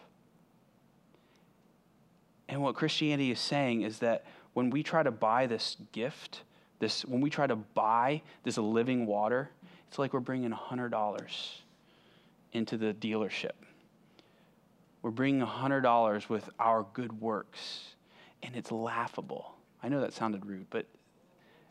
And 2.47 2.61
what 2.63 2.75
Christianity 2.75 3.29
is 3.29 3.39
saying 3.39 3.81
is 3.81 3.99
that 3.99 4.25
when 4.53 4.69
we 4.69 4.83
try 4.83 5.03
to 5.03 5.11
buy 5.11 5.47
this 5.47 5.77
gift, 5.91 6.41
this, 6.79 7.05
when 7.05 7.21
we 7.21 7.29
try 7.29 7.47
to 7.47 7.55
buy 7.55 8.21
this 8.43 8.57
living 8.57 9.05
water, 9.05 9.49
it's 9.87 9.99
like 9.99 10.13
we're 10.13 10.19
bringing 10.19 10.51
$100 10.51 11.51
into 12.53 12.77
the 12.77 12.93
dealership. 12.93 13.51
We're 15.01 15.11
bringing 15.11 15.45
$100 15.45 16.29
with 16.29 16.49
our 16.59 16.85
good 16.93 17.21
works, 17.21 17.95
and 18.43 18.55
it's 18.55 18.71
laughable. 18.71 19.55
I 19.81 19.89
know 19.89 20.01
that 20.01 20.13
sounded 20.13 20.45
rude, 20.45 20.67
but 20.69 20.85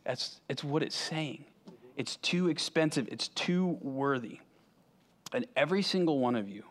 that's, 0.04 0.40
it's 0.48 0.64
what 0.64 0.82
it's 0.82 0.96
saying. 0.96 1.44
It's 1.96 2.16
too 2.16 2.48
expensive, 2.48 3.08
it's 3.10 3.28
too 3.28 3.78
worthy. 3.82 4.40
And 5.32 5.46
every 5.56 5.82
single 5.82 6.20
one 6.20 6.36
of 6.36 6.48
you, 6.48 6.64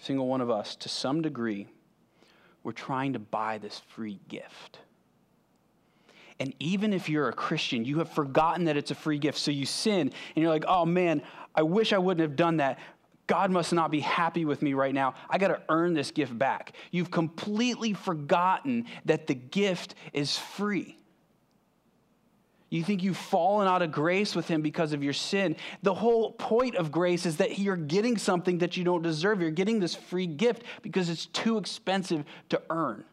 single 0.00 0.26
one 0.26 0.40
of 0.40 0.50
us, 0.50 0.76
to 0.76 0.88
some 0.88 1.20
degree, 1.20 1.66
we're 2.62 2.72
trying 2.72 3.14
to 3.14 3.18
buy 3.18 3.58
this 3.58 3.80
free 3.88 4.20
gift. 4.28 4.78
And 6.40 6.54
even 6.60 6.92
if 6.92 7.08
you're 7.08 7.28
a 7.28 7.32
Christian, 7.32 7.84
you 7.84 7.98
have 7.98 8.10
forgotten 8.10 8.64
that 8.66 8.76
it's 8.76 8.90
a 8.90 8.94
free 8.94 9.18
gift. 9.18 9.38
So 9.38 9.50
you 9.50 9.66
sin 9.66 10.00
and 10.00 10.12
you're 10.36 10.50
like, 10.50 10.64
oh 10.68 10.84
man, 10.84 11.22
I 11.54 11.62
wish 11.62 11.92
I 11.92 11.98
wouldn't 11.98 12.22
have 12.22 12.36
done 12.36 12.58
that. 12.58 12.78
God 13.26 13.50
must 13.50 13.72
not 13.72 13.90
be 13.90 14.00
happy 14.00 14.44
with 14.44 14.62
me 14.62 14.72
right 14.74 14.94
now. 14.94 15.14
I 15.28 15.38
got 15.38 15.48
to 15.48 15.60
earn 15.68 15.94
this 15.94 16.10
gift 16.10 16.36
back. 16.36 16.72
You've 16.90 17.10
completely 17.10 17.92
forgotten 17.92 18.86
that 19.04 19.26
the 19.26 19.34
gift 19.34 19.94
is 20.12 20.38
free. 20.38 20.97
You 22.70 22.84
think 22.84 23.02
you've 23.02 23.16
fallen 23.16 23.66
out 23.66 23.80
of 23.80 23.92
grace 23.92 24.34
with 24.34 24.46
him 24.46 24.60
because 24.60 24.92
of 24.92 25.02
your 25.02 25.14
sin. 25.14 25.56
The 25.82 25.94
whole 25.94 26.32
point 26.32 26.76
of 26.76 26.92
grace 26.92 27.24
is 27.24 27.38
that 27.38 27.58
you're 27.58 27.76
getting 27.76 28.18
something 28.18 28.58
that 28.58 28.76
you 28.76 28.84
don't 28.84 29.02
deserve. 29.02 29.40
You're 29.40 29.50
getting 29.50 29.80
this 29.80 29.94
free 29.94 30.26
gift 30.26 30.64
because 30.82 31.08
it's 31.08 31.26
too 31.26 31.56
expensive 31.56 32.24
to 32.50 32.60
earn. 32.68 33.04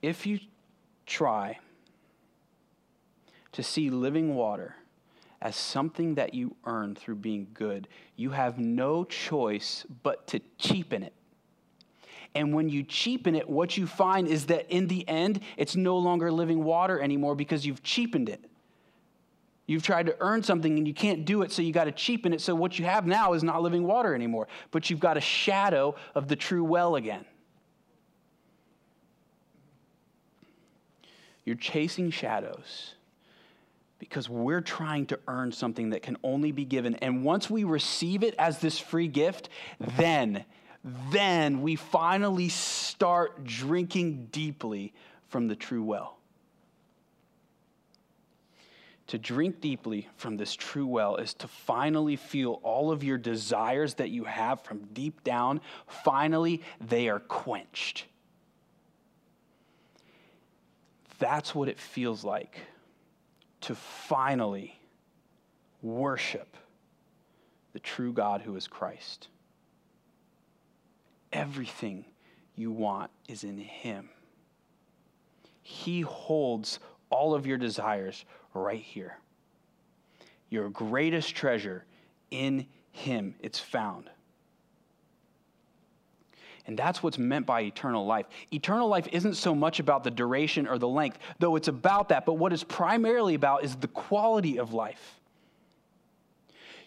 If 0.00 0.26
you 0.26 0.38
try 1.04 1.58
to 3.52 3.62
see 3.62 3.90
living 3.90 4.34
water 4.34 4.76
as 5.42 5.56
something 5.56 6.14
that 6.14 6.32
you 6.32 6.56
earn 6.64 6.94
through 6.94 7.16
being 7.16 7.48
good, 7.52 7.86
you 8.16 8.30
have 8.30 8.58
no 8.58 9.04
choice 9.04 9.84
but 10.02 10.26
to 10.28 10.40
cheapen 10.56 11.02
it. 11.02 11.12
And 12.34 12.54
when 12.54 12.68
you 12.68 12.82
cheapen 12.82 13.34
it, 13.34 13.48
what 13.48 13.76
you 13.76 13.86
find 13.86 14.28
is 14.28 14.46
that 14.46 14.70
in 14.70 14.86
the 14.86 15.08
end, 15.08 15.40
it's 15.56 15.76
no 15.76 15.96
longer 15.98 16.30
living 16.30 16.62
water 16.62 17.00
anymore 17.00 17.34
because 17.34 17.66
you've 17.66 17.82
cheapened 17.82 18.28
it. 18.28 18.44
You've 19.66 19.82
tried 19.82 20.06
to 20.06 20.16
earn 20.20 20.42
something 20.42 20.78
and 20.78 20.88
you 20.88 20.94
can't 20.94 21.24
do 21.26 21.42
it, 21.42 21.52
so 21.52 21.60
you 21.60 21.72
got 21.72 21.84
to 21.84 21.92
cheapen 21.92 22.32
it. 22.32 22.40
So 22.40 22.54
what 22.54 22.78
you 22.78 22.86
have 22.86 23.06
now 23.06 23.34
is 23.34 23.42
not 23.42 23.60
living 23.60 23.84
water 23.84 24.14
anymore, 24.14 24.48
but 24.70 24.88
you've 24.88 25.00
got 25.00 25.16
a 25.16 25.20
shadow 25.20 25.94
of 26.14 26.26
the 26.26 26.36
true 26.36 26.64
well 26.64 26.96
again. 26.96 27.24
You're 31.44 31.56
chasing 31.56 32.10
shadows 32.10 32.94
because 33.98 34.28
we're 34.28 34.60
trying 34.60 35.06
to 35.06 35.18
earn 35.28 35.52
something 35.52 35.90
that 35.90 36.02
can 36.02 36.16
only 36.22 36.52
be 36.52 36.64
given. 36.64 36.94
And 36.96 37.24
once 37.24 37.50
we 37.50 37.64
receive 37.64 38.22
it 38.22 38.34
as 38.38 38.60
this 38.60 38.78
free 38.78 39.08
gift, 39.08 39.48
then 39.96 40.44
then 41.10 41.62
we 41.62 41.76
finally 41.76 42.48
start 42.48 43.44
drinking 43.44 44.28
deeply 44.30 44.92
from 45.28 45.48
the 45.48 45.56
true 45.56 45.82
well. 45.82 46.18
To 49.08 49.18
drink 49.18 49.62
deeply 49.62 50.06
from 50.16 50.36
this 50.36 50.54
true 50.54 50.86
well 50.86 51.16
is 51.16 51.32
to 51.34 51.48
finally 51.48 52.16
feel 52.16 52.60
all 52.62 52.90
of 52.90 53.02
your 53.02 53.16
desires 53.16 53.94
that 53.94 54.10
you 54.10 54.24
have 54.24 54.60
from 54.60 54.80
deep 54.92 55.24
down, 55.24 55.62
finally, 55.86 56.62
they 56.80 57.08
are 57.08 57.18
quenched. 57.18 58.04
That's 61.18 61.54
what 61.54 61.68
it 61.68 61.78
feels 61.78 62.22
like 62.22 62.58
to 63.62 63.74
finally 63.74 64.78
worship 65.80 66.56
the 67.72 67.80
true 67.80 68.12
God 68.12 68.42
who 68.42 68.56
is 68.56 68.66
Christ. 68.66 69.28
Everything 71.32 72.04
you 72.56 72.70
want 72.70 73.10
is 73.28 73.44
in 73.44 73.58
Him. 73.58 74.08
He 75.62 76.00
holds 76.00 76.80
all 77.10 77.34
of 77.34 77.46
your 77.46 77.58
desires 77.58 78.24
right 78.54 78.80
here. 78.80 79.18
Your 80.50 80.68
greatest 80.70 81.34
treasure 81.34 81.84
in 82.30 82.66
Him, 82.90 83.34
it's 83.40 83.58
found. 83.58 84.10
And 86.66 86.78
that's 86.78 87.02
what's 87.02 87.16
meant 87.16 87.46
by 87.46 87.62
eternal 87.62 88.04
life. 88.04 88.26
Eternal 88.52 88.88
life 88.88 89.08
isn't 89.10 89.34
so 89.34 89.54
much 89.54 89.80
about 89.80 90.04
the 90.04 90.10
duration 90.10 90.66
or 90.68 90.78
the 90.78 90.88
length, 90.88 91.18
though 91.38 91.56
it's 91.56 91.68
about 91.68 92.10
that, 92.10 92.26
but 92.26 92.34
what 92.34 92.52
it's 92.52 92.62
primarily 92.62 93.34
about 93.34 93.64
is 93.64 93.74
the 93.76 93.88
quality 93.88 94.58
of 94.58 94.74
life. 94.74 95.17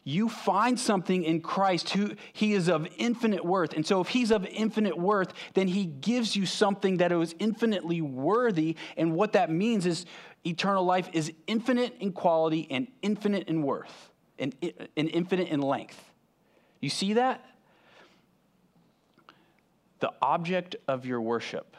You 0.03 0.29
find 0.29 0.79
something 0.79 1.23
in 1.23 1.41
Christ 1.41 1.91
who 1.91 2.11
he 2.33 2.53
is 2.53 2.67
of 2.67 2.87
infinite 2.97 3.45
worth. 3.45 3.73
And 3.73 3.85
so 3.85 4.01
if 4.01 4.07
he's 4.07 4.31
of 4.31 4.45
infinite 4.45 4.97
worth, 4.97 5.33
then 5.53 5.67
he 5.67 5.85
gives 5.85 6.35
you 6.35 6.45
something 6.45 6.97
that 6.97 7.11
is 7.11 7.35
infinitely 7.37 8.01
worthy. 8.01 8.75
And 8.97 9.13
what 9.13 9.33
that 9.33 9.51
means 9.51 9.85
is 9.85 10.05
eternal 10.43 10.83
life 10.83 11.09
is 11.13 11.31
infinite 11.45 11.95
in 11.99 12.13
quality 12.13 12.67
and 12.71 12.87
infinite 13.03 13.47
in 13.47 13.61
worth 13.61 14.11
and, 14.39 14.55
and 14.97 15.07
infinite 15.09 15.49
in 15.49 15.61
length. 15.61 16.03
You 16.79 16.89
see 16.89 17.13
that? 17.13 17.45
The 19.99 20.11
object 20.19 20.77
of 20.87 21.05
your 21.05 21.21
worship 21.21 21.77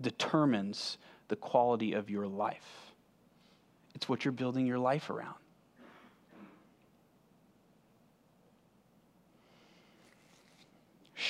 determines 0.00 0.96
the 1.28 1.36
quality 1.36 1.92
of 1.92 2.08
your 2.08 2.26
life. 2.26 2.92
It's 3.94 4.08
what 4.08 4.24
you're 4.24 4.32
building 4.32 4.66
your 4.66 4.78
life 4.78 5.10
around. 5.10 5.34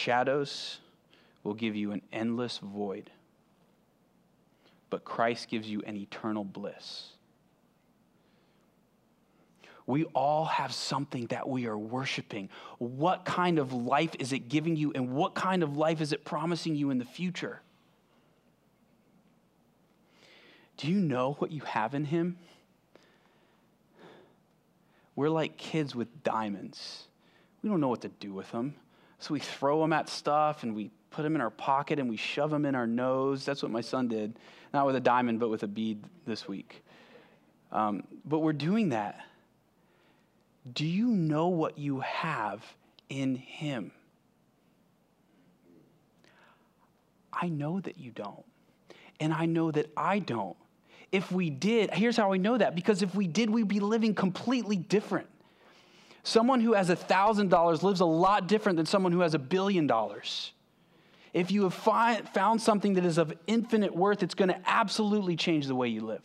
Shadows 0.02 0.80
will 1.44 1.54
give 1.54 1.76
you 1.76 1.92
an 1.92 2.02
endless 2.12 2.58
void, 2.58 3.08
but 4.90 5.04
Christ 5.04 5.48
gives 5.48 5.70
you 5.70 5.80
an 5.86 5.96
eternal 5.96 6.42
bliss. 6.42 7.10
We 9.86 10.04
all 10.06 10.44
have 10.46 10.72
something 10.72 11.26
that 11.26 11.48
we 11.48 11.66
are 11.66 11.78
worshiping. 11.78 12.48
What 12.78 13.24
kind 13.24 13.60
of 13.60 13.72
life 13.72 14.16
is 14.18 14.32
it 14.32 14.48
giving 14.48 14.74
you, 14.74 14.92
and 14.92 15.12
what 15.12 15.34
kind 15.34 15.62
of 15.62 15.76
life 15.76 16.00
is 16.00 16.12
it 16.12 16.24
promising 16.24 16.74
you 16.74 16.90
in 16.90 16.98
the 16.98 17.04
future? 17.04 17.60
Do 20.78 20.88
you 20.88 20.98
know 20.98 21.34
what 21.34 21.52
you 21.52 21.60
have 21.60 21.94
in 21.94 22.06
Him? 22.06 22.38
We're 25.14 25.28
like 25.28 25.56
kids 25.56 25.94
with 25.94 26.24
diamonds. 26.24 27.04
We 27.62 27.70
don't 27.70 27.80
know 27.80 27.88
what 27.88 28.00
to 28.00 28.08
do 28.08 28.32
with 28.32 28.50
them. 28.50 28.74
So 29.22 29.34
we 29.34 29.38
throw 29.38 29.80
them 29.80 29.92
at 29.92 30.08
stuff 30.08 30.64
and 30.64 30.74
we 30.74 30.90
put 31.10 31.22
them 31.22 31.36
in 31.36 31.40
our 31.40 31.50
pocket 31.50 32.00
and 32.00 32.10
we 32.10 32.16
shove 32.16 32.50
them 32.50 32.66
in 32.66 32.74
our 32.74 32.88
nose. 32.88 33.44
That's 33.44 33.62
what 33.62 33.70
my 33.70 33.80
son 33.80 34.08
did. 34.08 34.36
Not 34.74 34.84
with 34.84 34.96
a 34.96 35.00
diamond, 35.00 35.38
but 35.38 35.48
with 35.48 35.62
a 35.62 35.68
bead 35.68 36.02
this 36.26 36.48
week. 36.48 36.82
Um, 37.70 38.02
but 38.24 38.40
we're 38.40 38.52
doing 38.52 38.88
that. 38.88 39.20
Do 40.72 40.84
you 40.84 41.06
know 41.06 41.46
what 41.48 41.78
you 41.78 42.00
have 42.00 42.64
in 43.08 43.36
Him? 43.36 43.92
I 47.32 47.48
know 47.48 47.78
that 47.78 47.98
you 47.98 48.10
don't. 48.10 48.44
And 49.20 49.32
I 49.32 49.46
know 49.46 49.70
that 49.70 49.88
I 49.96 50.18
don't. 50.18 50.56
If 51.12 51.30
we 51.30 51.48
did, 51.48 51.94
here's 51.94 52.16
how 52.16 52.32
I 52.32 52.38
know 52.38 52.58
that 52.58 52.74
because 52.74 53.02
if 53.02 53.14
we 53.14 53.28
did, 53.28 53.50
we'd 53.50 53.68
be 53.68 53.78
living 53.78 54.16
completely 54.16 54.76
different. 54.76 55.28
Someone 56.22 56.60
who 56.60 56.74
has 56.74 56.88
$1,000 56.88 57.82
lives 57.82 58.00
a 58.00 58.04
lot 58.04 58.46
different 58.46 58.76
than 58.76 58.86
someone 58.86 59.12
who 59.12 59.20
has 59.20 59.34
a 59.34 59.38
billion 59.38 59.86
dollars. 59.86 60.52
If 61.32 61.50
you 61.50 61.64
have 61.64 61.74
find, 61.74 62.28
found 62.28 62.60
something 62.60 62.94
that 62.94 63.04
is 63.04 63.18
of 63.18 63.32
infinite 63.46 63.94
worth, 63.94 64.22
it's 64.22 64.34
going 64.34 64.50
to 64.50 64.60
absolutely 64.66 65.34
change 65.34 65.66
the 65.66 65.74
way 65.74 65.88
you 65.88 66.02
live. 66.02 66.22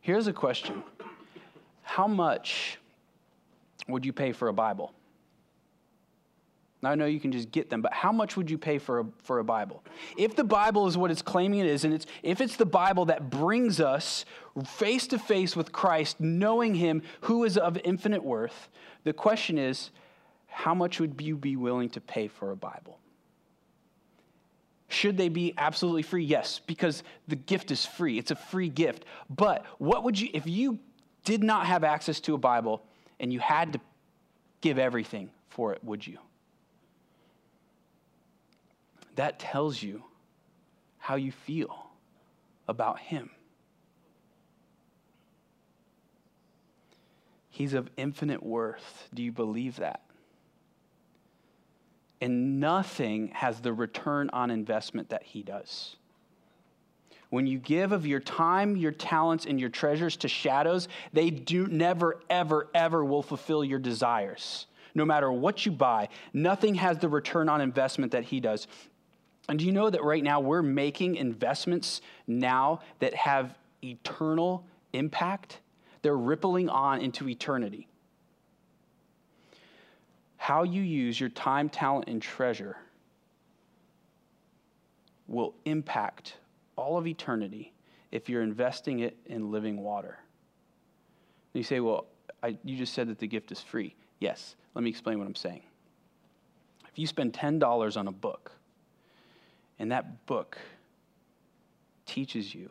Here's 0.00 0.26
a 0.26 0.32
question 0.32 0.82
How 1.82 2.06
much 2.06 2.78
would 3.86 4.04
you 4.04 4.12
pay 4.12 4.32
for 4.32 4.48
a 4.48 4.52
Bible? 4.52 4.92
Now, 6.84 6.90
I 6.90 6.96
know 6.96 7.06
you 7.06 7.18
can 7.18 7.32
just 7.32 7.50
get 7.50 7.70
them, 7.70 7.80
but 7.80 7.94
how 7.94 8.12
much 8.12 8.36
would 8.36 8.50
you 8.50 8.58
pay 8.58 8.76
for 8.76 9.00
a, 9.00 9.06
for 9.22 9.38
a 9.38 9.44
Bible? 9.44 9.82
If 10.18 10.36
the 10.36 10.44
Bible 10.44 10.86
is 10.86 10.98
what 10.98 11.10
it's 11.10 11.22
claiming 11.22 11.60
it 11.60 11.66
is, 11.66 11.86
and 11.86 11.94
it's, 11.94 12.04
if 12.22 12.42
it's 12.42 12.56
the 12.56 12.66
Bible 12.66 13.06
that 13.06 13.30
brings 13.30 13.80
us 13.80 14.26
face 14.66 15.06
to 15.06 15.18
face 15.18 15.56
with 15.56 15.72
Christ, 15.72 16.20
knowing 16.20 16.74
Him 16.74 17.00
who 17.22 17.44
is 17.44 17.56
of 17.56 17.78
infinite 17.84 18.22
worth, 18.22 18.68
the 19.04 19.14
question 19.14 19.56
is 19.56 19.92
how 20.46 20.74
much 20.74 21.00
would 21.00 21.18
you 21.22 21.38
be 21.38 21.56
willing 21.56 21.88
to 21.88 22.02
pay 22.02 22.28
for 22.28 22.50
a 22.50 22.56
Bible? 22.56 22.98
Should 24.88 25.16
they 25.16 25.30
be 25.30 25.54
absolutely 25.56 26.02
free? 26.02 26.24
Yes, 26.24 26.60
because 26.66 27.02
the 27.28 27.36
gift 27.36 27.70
is 27.70 27.86
free. 27.86 28.18
It's 28.18 28.30
a 28.30 28.36
free 28.36 28.68
gift. 28.68 29.06
But 29.30 29.64
what 29.78 30.04
would 30.04 30.20
you, 30.20 30.28
if 30.34 30.46
you 30.46 30.78
did 31.24 31.42
not 31.42 31.64
have 31.64 31.82
access 31.82 32.20
to 32.20 32.34
a 32.34 32.38
Bible 32.38 32.82
and 33.18 33.32
you 33.32 33.40
had 33.40 33.72
to 33.72 33.80
give 34.60 34.78
everything 34.78 35.30
for 35.48 35.72
it, 35.72 35.82
would 35.82 36.06
you? 36.06 36.18
That 39.16 39.38
tells 39.38 39.82
you 39.82 40.02
how 40.98 41.16
you 41.16 41.32
feel 41.32 41.90
about 42.68 42.98
Him. 42.98 43.30
He's 47.50 47.74
of 47.74 47.88
infinite 47.96 48.42
worth. 48.42 49.08
Do 49.14 49.22
you 49.22 49.30
believe 49.30 49.76
that? 49.76 50.00
And 52.20 52.58
nothing 52.58 53.28
has 53.28 53.60
the 53.60 53.72
return 53.72 54.30
on 54.32 54.50
investment 54.50 55.10
that 55.10 55.22
He 55.22 55.42
does. 55.42 55.96
When 57.30 57.46
you 57.46 57.58
give 57.58 57.92
of 57.92 58.06
your 58.06 58.20
time, 58.20 58.76
your 58.76 58.92
talents, 58.92 59.44
and 59.44 59.60
your 59.60 59.68
treasures 59.68 60.16
to 60.18 60.28
shadows, 60.28 60.88
they 61.12 61.30
do 61.30 61.66
never, 61.66 62.20
ever, 62.30 62.68
ever 62.74 63.04
will 63.04 63.22
fulfill 63.22 63.64
your 63.64 63.78
desires. 63.78 64.66
No 64.94 65.04
matter 65.04 65.30
what 65.32 65.66
you 65.66 65.72
buy, 65.72 66.08
nothing 66.32 66.76
has 66.76 66.98
the 66.98 67.08
return 67.08 67.48
on 67.48 67.60
investment 67.60 68.12
that 68.12 68.24
he 68.24 68.38
does. 68.38 68.68
And 69.48 69.58
do 69.58 69.64
you 69.64 69.72
know 69.72 69.90
that 69.90 70.02
right 70.02 70.22
now 70.22 70.40
we're 70.40 70.62
making 70.62 71.16
investments 71.16 72.00
now 72.26 72.80
that 73.00 73.14
have 73.14 73.56
eternal 73.82 74.64
impact? 74.92 75.60
They're 76.02 76.16
rippling 76.16 76.68
on 76.68 77.00
into 77.00 77.28
eternity. 77.28 77.88
How 80.36 80.62
you 80.62 80.82
use 80.82 81.18
your 81.18 81.30
time, 81.30 81.68
talent, 81.68 82.08
and 82.08 82.20
treasure 82.20 82.76
will 85.26 85.54
impact 85.64 86.36
all 86.76 86.98
of 86.98 87.06
eternity 87.06 87.72
if 88.12 88.28
you're 88.28 88.42
investing 88.42 89.00
it 89.00 89.16
in 89.26 89.50
living 89.50 89.82
water. 89.82 90.18
And 91.52 91.60
you 91.60 91.64
say, 91.64 91.80
well, 91.80 92.06
I, 92.42 92.58
you 92.62 92.76
just 92.76 92.94
said 92.94 93.08
that 93.08 93.18
the 93.18 93.26
gift 93.26 93.52
is 93.52 93.60
free. 93.60 93.94
Yes, 94.20 94.56
let 94.74 94.84
me 94.84 94.90
explain 94.90 95.18
what 95.18 95.26
I'm 95.26 95.34
saying. 95.34 95.62
If 96.90 96.98
you 96.98 97.06
spend 97.06 97.32
$10 97.32 97.96
on 97.96 98.06
a 98.06 98.12
book, 98.12 98.52
and 99.78 99.92
that 99.92 100.26
book 100.26 100.58
teaches 102.06 102.54
you 102.54 102.70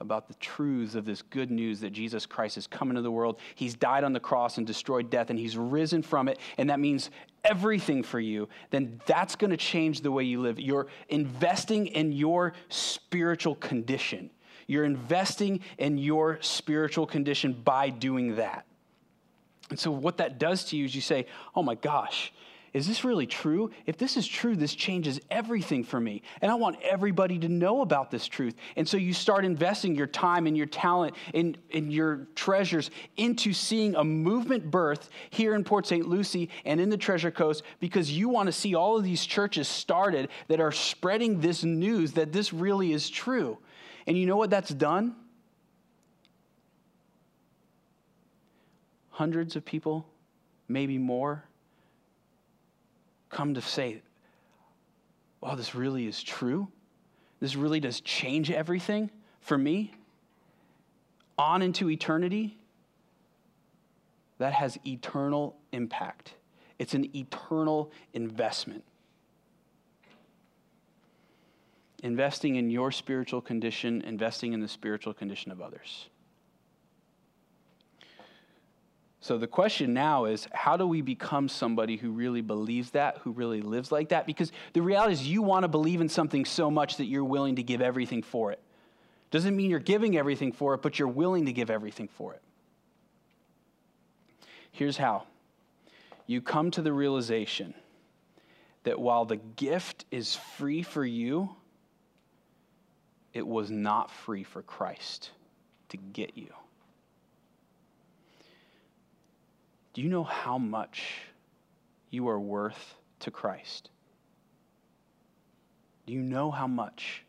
about 0.00 0.28
the 0.28 0.34
truths 0.34 0.94
of 0.94 1.04
this 1.04 1.22
good 1.22 1.50
news 1.50 1.80
that 1.80 1.90
Jesus 1.90 2.26
Christ 2.26 2.56
has 2.56 2.66
come 2.66 2.90
into 2.90 3.02
the 3.02 3.10
world. 3.10 3.38
He's 3.54 3.74
died 3.74 4.04
on 4.04 4.12
the 4.12 4.20
cross 4.20 4.58
and 4.58 4.66
destroyed 4.66 5.08
death, 5.08 5.30
and 5.30 5.38
he's 5.38 5.56
risen 5.56 6.02
from 6.02 6.28
it, 6.28 6.38
and 6.58 6.68
that 6.70 6.80
means 6.80 7.10
everything 7.44 8.02
for 8.02 8.18
you, 8.18 8.48
then 8.70 9.00
that's 9.06 9.36
going 9.36 9.50
to 9.50 9.56
change 9.56 10.00
the 10.00 10.10
way 10.10 10.24
you 10.24 10.40
live. 10.40 10.58
You're 10.58 10.88
investing 11.08 11.86
in 11.88 12.12
your 12.12 12.54
spiritual 12.68 13.54
condition. 13.56 14.30
You're 14.66 14.84
investing 14.84 15.60
in 15.78 15.98
your 15.98 16.38
spiritual 16.40 17.06
condition 17.06 17.52
by 17.52 17.90
doing 17.90 18.36
that. 18.36 18.66
And 19.70 19.78
so, 19.78 19.90
what 19.90 20.18
that 20.18 20.38
does 20.38 20.64
to 20.66 20.76
you 20.76 20.84
is 20.84 20.94
you 20.94 21.00
say, 21.00 21.26
Oh 21.54 21.62
my 21.62 21.74
gosh, 21.74 22.32
is 22.74 22.88
this 22.88 23.04
really 23.04 23.28
true? 23.28 23.70
If 23.86 23.98
this 23.98 24.16
is 24.16 24.26
true, 24.26 24.56
this 24.56 24.74
changes 24.74 25.20
everything 25.30 25.84
for 25.84 26.00
me. 26.00 26.22
And 26.42 26.50
I 26.50 26.56
want 26.56 26.82
everybody 26.82 27.38
to 27.38 27.48
know 27.48 27.82
about 27.82 28.10
this 28.10 28.26
truth. 28.26 28.56
And 28.74 28.86
so 28.86 28.96
you 28.96 29.14
start 29.14 29.44
investing 29.44 29.94
your 29.94 30.08
time 30.08 30.48
and 30.48 30.56
your 30.56 30.66
talent 30.66 31.14
and, 31.32 31.56
and 31.72 31.92
your 31.92 32.26
treasures 32.34 32.90
into 33.16 33.52
seeing 33.52 33.94
a 33.94 34.02
movement 34.02 34.72
birth 34.72 35.08
here 35.30 35.54
in 35.54 35.62
Port 35.62 35.86
St. 35.86 36.08
Lucie 36.08 36.50
and 36.64 36.80
in 36.80 36.90
the 36.90 36.96
Treasure 36.96 37.30
Coast 37.30 37.62
because 37.78 38.10
you 38.10 38.28
want 38.28 38.48
to 38.48 38.52
see 38.52 38.74
all 38.74 38.96
of 38.96 39.04
these 39.04 39.24
churches 39.24 39.68
started 39.68 40.28
that 40.48 40.58
are 40.58 40.72
spreading 40.72 41.40
this 41.40 41.62
news 41.62 42.14
that 42.14 42.32
this 42.32 42.52
really 42.52 42.92
is 42.92 43.08
true. 43.08 43.56
And 44.08 44.18
you 44.18 44.26
know 44.26 44.36
what 44.36 44.50
that's 44.50 44.70
done? 44.70 45.14
Hundreds 49.10 49.54
of 49.54 49.64
people, 49.64 50.08
maybe 50.66 50.98
more 50.98 51.44
come 53.30 53.54
to 53.54 53.60
say, 53.60 54.02
oh, 55.42 55.56
this 55.56 55.74
really 55.74 56.06
is 56.06 56.22
true. 56.22 56.68
This 57.40 57.56
really 57.56 57.80
does 57.80 58.00
change 58.00 58.50
everything 58.50 59.10
for 59.40 59.58
me 59.58 59.92
on 61.36 61.62
into 61.62 61.90
eternity. 61.90 62.56
That 64.38 64.52
has 64.52 64.78
eternal 64.86 65.56
impact. 65.72 66.34
It's 66.78 66.94
an 66.94 67.14
eternal 67.14 67.92
investment. 68.14 68.84
Investing 72.02 72.56
in 72.56 72.70
your 72.70 72.90
spiritual 72.92 73.40
condition, 73.40 74.02
investing 74.02 74.52
in 74.52 74.60
the 74.60 74.68
spiritual 74.68 75.14
condition 75.14 75.50
of 75.52 75.60
others. 75.60 76.08
So 79.24 79.38
the 79.38 79.46
question 79.46 79.94
now 79.94 80.26
is 80.26 80.46
how 80.52 80.76
do 80.76 80.86
we 80.86 81.00
become 81.00 81.48
somebody 81.48 81.96
who 81.96 82.10
really 82.10 82.42
believes 82.42 82.90
that, 82.90 83.16
who 83.22 83.32
really 83.32 83.62
lives 83.62 83.90
like 83.90 84.10
that? 84.10 84.26
Because 84.26 84.52
the 84.74 84.82
reality 84.82 85.14
is 85.14 85.26
you 85.26 85.40
want 85.40 85.62
to 85.62 85.68
believe 85.68 86.02
in 86.02 86.10
something 86.10 86.44
so 86.44 86.70
much 86.70 86.98
that 86.98 87.06
you're 87.06 87.24
willing 87.24 87.56
to 87.56 87.62
give 87.62 87.80
everything 87.80 88.22
for 88.22 88.52
it. 88.52 88.60
Doesn't 89.30 89.56
mean 89.56 89.70
you're 89.70 89.78
giving 89.78 90.18
everything 90.18 90.52
for 90.52 90.74
it, 90.74 90.82
but 90.82 90.98
you're 90.98 91.08
willing 91.08 91.46
to 91.46 91.54
give 91.54 91.70
everything 91.70 92.06
for 92.06 92.34
it. 92.34 92.42
Here's 94.72 94.98
how 94.98 95.22
you 96.26 96.42
come 96.42 96.70
to 96.72 96.82
the 96.82 96.92
realization 96.92 97.72
that 98.82 99.00
while 99.00 99.24
the 99.24 99.36
gift 99.36 100.04
is 100.10 100.34
free 100.34 100.82
for 100.82 101.02
you, 101.02 101.48
it 103.32 103.46
was 103.46 103.70
not 103.70 104.10
free 104.10 104.44
for 104.44 104.60
Christ 104.60 105.30
to 105.88 105.96
get 105.96 106.36
you. 106.36 106.52
Do 109.94 110.02
you 110.02 110.08
know 110.08 110.24
how 110.24 110.58
much 110.58 111.22
you 112.10 112.28
are 112.28 112.40
worth 112.40 112.94
to 113.20 113.30
Christ? 113.30 113.90
Do 116.06 116.12
you 116.12 116.20
know 116.20 116.50
how 116.50 116.66
much? 116.66 117.24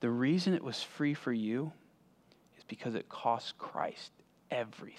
The 0.00 0.10
reason 0.10 0.54
it 0.54 0.62
was 0.62 0.82
free 0.82 1.14
for 1.14 1.32
you 1.32 1.72
is 2.58 2.64
because 2.64 2.96
it 2.96 3.08
cost 3.08 3.56
Christ 3.56 4.10
everything. 4.50 4.98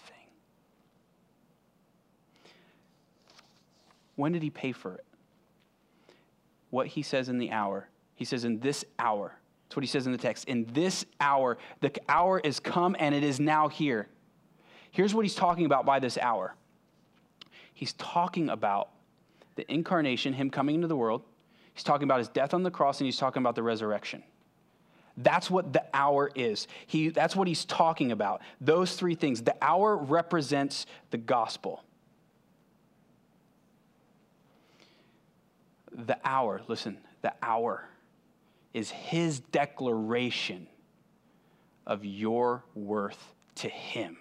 When 4.16 4.32
did 4.32 4.42
he 4.42 4.50
pay 4.50 4.72
for 4.72 4.96
it? 4.96 5.06
What 6.70 6.88
he 6.88 7.02
says 7.02 7.28
in 7.28 7.38
the 7.38 7.52
hour. 7.52 7.90
He 8.16 8.26
says, 8.26 8.46
in 8.46 8.60
this 8.60 8.86
hour. 8.98 9.36
That's 9.68 9.76
what 9.76 9.84
he 9.84 9.90
says 9.90 10.06
in 10.06 10.12
the 10.14 10.18
text. 10.18 10.48
In 10.48 10.66
this 10.72 11.06
hour, 11.20 11.58
the 11.82 11.92
hour 12.08 12.40
is 12.40 12.60
come 12.60 12.96
and 13.00 13.14
it 13.14 13.24
is 13.24 13.40
now 13.40 13.68
here. 13.68 14.08
Here's 14.94 15.16
what 15.16 15.26
he's 15.26 15.34
talking 15.34 15.66
about 15.66 15.86
by 15.86 16.00
this 16.00 16.18
hour 16.18 16.56
he's 17.74 17.94
talking 17.94 18.50
about 18.50 18.90
the 19.56 19.70
incarnation, 19.72 20.34
him 20.34 20.50
coming 20.50 20.76
into 20.76 20.88
the 20.88 20.96
world. 20.96 21.24
He's 21.74 21.84
talking 21.84 22.04
about 22.04 22.20
his 22.20 22.28
death 22.30 22.54
on 22.54 22.62
the 22.62 22.70
cross, 22.70 23.00
and 23.00 23.06
he's 23.06 23.18
talking 23.18 23.42
about 23.42 23.56
the 23.56 23.64
resurrection. 23.64 24.24
That's 25.18 25.50
what 25.50 25.74
the 25.74 25.84
hour 25.94 26.32
is. 26.36 26.68
He, 26.86 27.10
that's 27.10 27.36
what 27.36 27.48
he's 27.48 27.66
talking 27.66 28.12
about. 28.12 28.42
Those 28.62 28.96
three 28.96 29.16
things. 29.16 29.42
The 29.42 29.56
hour 29.62 29.98
represents 29.98 30.86
the 31.10 31.18
gospel. 31.18 31.84
The 35.92 36.20
hour, 36.24 36.62
listen, 36.68 37.00
the 37.24 37.34
hour 37.42 37.90
is 38.76 38.92
his 38.92 39.40
declaration 39.40 40.68
of 41.88 42.06
your 42.06 42.64
worth 42.76 43.34
to 43.56 43.70
him. 43.70 44.18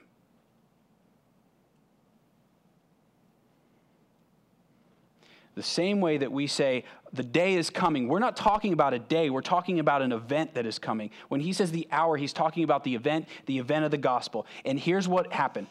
The 5.54 5.62
same 5.62 6.00
way 6.00 6.16
that 6.16 6.32
we 6.32 6.46
say, 6.46 6.84
the 7.12 7.22
day 7.22 7.54
is 7.54 7.68
coming, 7.68 8.08
we're 8.08 8.18
not 8.18 8.36
talking 8.36 8.72
about 8.72 8.94
a 8.94 8.98
day, 8.98 9.28
we're 9.28 9.42
talking 9.42 9.80
about 9.80 10.00
an 10.00 10.12
event 10.12 10.54
that 10.54 10.64
is 10.64 10.78
coming. 10.78 11.10
When 11.28 11.40
he 11.40 11.52
says 11.52 11.70
the 11.70 11.86
hour, 11.92 12.16
he's 12.16 12.32
talking 12.32 12.64
about 12.64 12.84
the 12.84 12.94
event, 12.94 13.28
the 13.44 13.58
event 13.58 13.84
of 13.84 13.90
the 13.90 13.98
gospel. 13.98 14.46
And 14.64 14.78
here's 14.80 15.06
what 15.06 15.30
happened. 15.30 15.66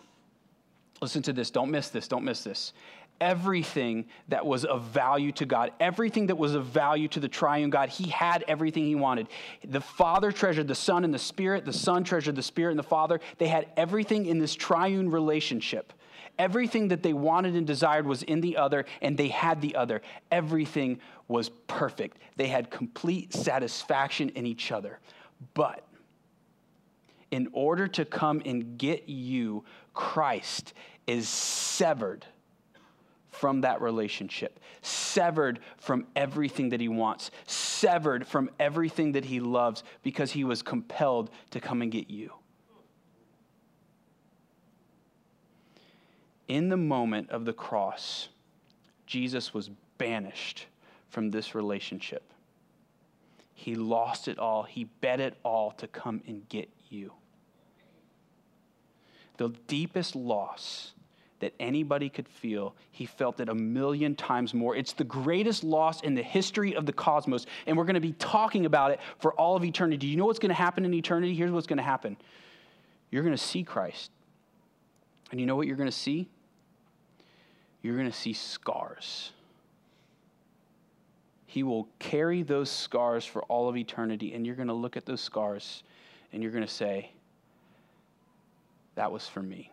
Listen 1.01 1.23
to 1.23 1.33
this, 1.33 1.49
don't 1.49 1.71
miss 1.71 1.89
this, 1.89 2.07
don't 2.07 2.23
miss 2.23 2.43
this. 2.43 2.73
Everything 3.19 4.05
that 4.27 4.45
was 4.45 4.65
of 4.65 4.83
value 4.83 5.31
to 5.33 5.47
God, 5.47 5.71
everything 5.79 6.27
that 6.27 6.37
was 6.37 6.53
of 6.53 6.65
value 6.65 7.07
to 7.07 7.19
the 7.19 7.27
triune 7.27 7.71
God, 7.71 7.89
he 7.89 8.09
had 8.09 8.43
everything 8.47 8.85
he 8.85 8.95
wanted. 8.95 9.27
The 9.63 9.81
Father 9.81 10.31
treasured 10.31 10.67
the 10.67 10.75
Son 10.75 11.03
and 11.03 11.13
the 11.13 11.19
Spirit, 11.19 11.65
the 11.65 11.73
Son 11.73 12.03
treasured 12.03 12.35
the 12.35 12.43
Spirit 12.43 12.71
and 12.71 12.79
the 12.79 12.83
Father. 12.83 13.19
They 13.39 13.47
had 13.47 13.67
everything 13.77 14.27
in 14.27 14.37
this 14.37 14.53
triune 14.53 15.09
relationship. 15.09 15.93
Everything 16.41 16.87
that 16.87 17.03
they 17.03 17.13
wanted 17.13 17.55
and 17.55 17.67
desired 17.67 18.07
was 18.07 18.23
in 18.23 18.41
the 18.41 18.57
other, 18.57 18.85
and 18.99 19.15
they 19.15 19.27
had 19.27 19.61
the 19.61 19.75
other. 19.75 20.01
Everything 20.31 20.99
was 21.27 21.49
perfect. 21.67 22.17
They 22.35 22.47
had 22.47 22.71
complete 22.71 23.31
satisfaction 23.31 24.29
in 24.29 24.47
each 24.47 24.71
other. 24.71 24.97
But 25.53 25.85
in 27.29 27.47
order 27.53 27.87
to 27.89 28.05
come 28.05 28.41
and 28.43 28.75
get 28.79 29.07
you, 29.07 29.65
Christ 29.93 30.73
is 31.05 31.29
severed 31.29 32.25
from 33.29 33.61
that 33.61 33.79
relationship, 33.79 34.59
severed 34.81 35.59
from 35.77 36.07
everything 36.15 36.69
that 36.69 36.81
he 36.81 36.87
wants, 36.87 37.29
severed 37.45 38.25
from 38.25 38.49
everything 38.59 39.11
that 39.11 39.25
he 39.25 39.39
loves 39.39 39.83
because 40.01 40.31
he 40.31 40.43
was 40.43 40.63
compelled 40.63 41.29
to 41.51 41.59
come 41.59 41.83
and 41.83 41.91
get 41.91 42.09
you. 42.09 42.33
In 46.51 46.67
the 46.67 46.75
moment 46.75 47.29
of 47.29 47.45
the 47.45 47.53
cross, 47.53 48.27
Jesus 49.05 49.53
was 49.53 49.69
banished 49.97 50.65
from 51.07 51.31
this 51.31 51.55
relationship. 51.55 52.23
He 53.53 53.75
lost 53.75 54.27
it 54.27 54.37
all, 54.37 54.63
he 54.63 54.83
bet 54.83 55.21
it 55.21 55.37
all 55.43 55.71
to 55.71 55.87
come 55.87 56.21
and 56.27 56.47
get 56.49 56.69
you. 56.89 57.13
The 59.37 59.53
deepest 59.67 60.13
loss 60.13 60.91
that 61.39 61.53
anybody 61.57 62.09
could 62.09 62.27
feel, 62.27 62.75
he 62.91 63.05
felt 63.05 63.39
it 63.39 63.47
a 63.47 63.55
million 63.55 64.13
times 64.13 64.53
more. 64.53 64.75
It's 64.75 64.91
the 64.91 65.05
greatest 65.05 65.63
loss 65.63 66.01
in 66.01 66.15
the 66.15 66.21
history 66.21 66.75
of 66.75 66.85
the 66.85 66.91
cosmos, 66.91 67.45
and 67.65 67.77
we're 67.77 67.85
going 67.85 67.93
to 67.93 68.01
be 68.01 68.11
talking 68.13 68.65
about 68.65 68.91
it 68.91 68.99
for 69.19 69.31
all 69.35 69.55
of 69.55 69.63
eternity. 69.63 69.95
Do 69.95 70.07
You 70.07 70.17
know 70.17 70.25
what's 70.25 70.37
going 70.37 70.49
to 70.49 70.55
happen 70.55 70.83
in 70.83 70.93
eternity? 70.93 71.33
Here's 71.33 71.51
what's 71.51 71.67
going 71.67 71.77
to 71.77 71.83
happen 71.83 72.17
you're 73.09 73.23
going 73.23 73.35
to 73.35 73.41
see 73.41 73.63
Christ. 73.63 74.11
And 75.31 75.39
you 75.39 75.45
know 75.45 75.55
what 75.55 75.65
you're 75.65 75.77
going 75.77 75.89
to 75.89 75.95
see? 75.95 76.29
You're 77.81 77.95
going 77.95 78.09
to 78.09 78.15
see 78.15 78.33
scars. 78.33 79.31
He 81.45 81.63
will 81.63 81.87
carry 81.99 82.43
those 82.43 82.69
scars 82.69 83.25
for 83.25 83.43
all 83.43 83.67
of 83.67 83.75
eternity, 83.75 84.33
and 84.33 84.45
you're 84.45 84.55
going 84.55 84.67
to 84.67 84.73
look 84.73 84.95
at 84.95 85.05
those 85.05 85.21
scars 85.21 85.83
and 86.31 86.41
you're 86.41 86.51
going 86.51 86.65
to 86.65 86.71
say, 86.71 87.11
That 88.95 89.11
was 89.11 89.27
for 89.27 89.41
me. 89.41 89.69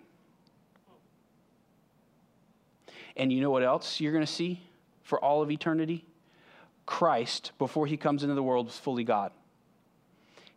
And 3.16 3.32
you 3.32 3.40
know 3.40 3.50
what 3.50 3.62
else 3.62 4.00
you're 4.00 4.12
going 4.12 4.24
to 4.24 4.32
see 4.32 4.60
for 5.02 5.22
all 5.22 5.42
of 5.42 5.50
eternity? 5.50 6.04
Christ, 6.86 7.52
before 7.58 7.86
he 7.86 7.96
comes 7.96 8.22
into 8.22 8.34
the 8.34 8.42
world, 8.42 8.66
was 8.66 8.78
fully 8.78 9.04
God 9.04 9.32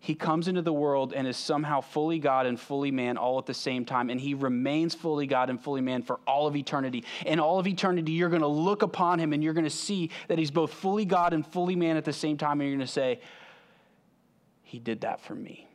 he 0.04 0.16
comes 0.16 0.48
into 0.48 0.64
the 0.64 0.74
world 0.74 1.14
and 1.14 1.28
is 1.28 1.38
somehow 1.38 1.80
fully 1.80 2.18
God 2.18 2.48
and 2.48 2.60
fully 2.60 2.90
man 2.90 3.18
all 3.18 3.38
at 3.38 3.46
the 3.46 3.54
same 3.54 3.86
time. 3.86 4.10
And 4.10 4.20
he 4.20 4.34
remains 4.34 4.96
fully 4.96 5.28
God 5.28 5.52
and 5.52 5.62
fully 5.62 5.82
man 5.82 6.02
for 6.02 6.20
all 6.26 6.48
of 6.48 6.56
eternity. 6.56 7.06
And 7.24 7.40
all 7.40 7.60
of 7.60 7.68
eternity, 7.68 8.12
you're 8.14 8.30
going 8.30 8.42
to 8.42 8.48
look 8.48 8.82
upon 8.82 9.20
him 9.20 9.32
and 9.32 9.44
you're 9.44 9.54
going 9.54 9.64
to 9.64 9.70
see 9.70 10.10
that 10.28 10.40
he's 10.40 10.50
both 10.50 10.74
fully 10.74 11.06
God 11.06 11.34
and 11.34 11.46
fully 11.46 11.76
man 11.76 11.98
at 11.98 12.04
the 12.04 12.14
same 12.14 12.36
time. 12.36 12.60
And 12.60 12.68
you're 12.68 12.78
going 12.78 12.88
to 12.88 12.92
say, 12.92 13.20
He 14.64 14.80
did 14.80 15.02
that 15.02 15.22
for 15.22 15.36
me. 15.36 15.68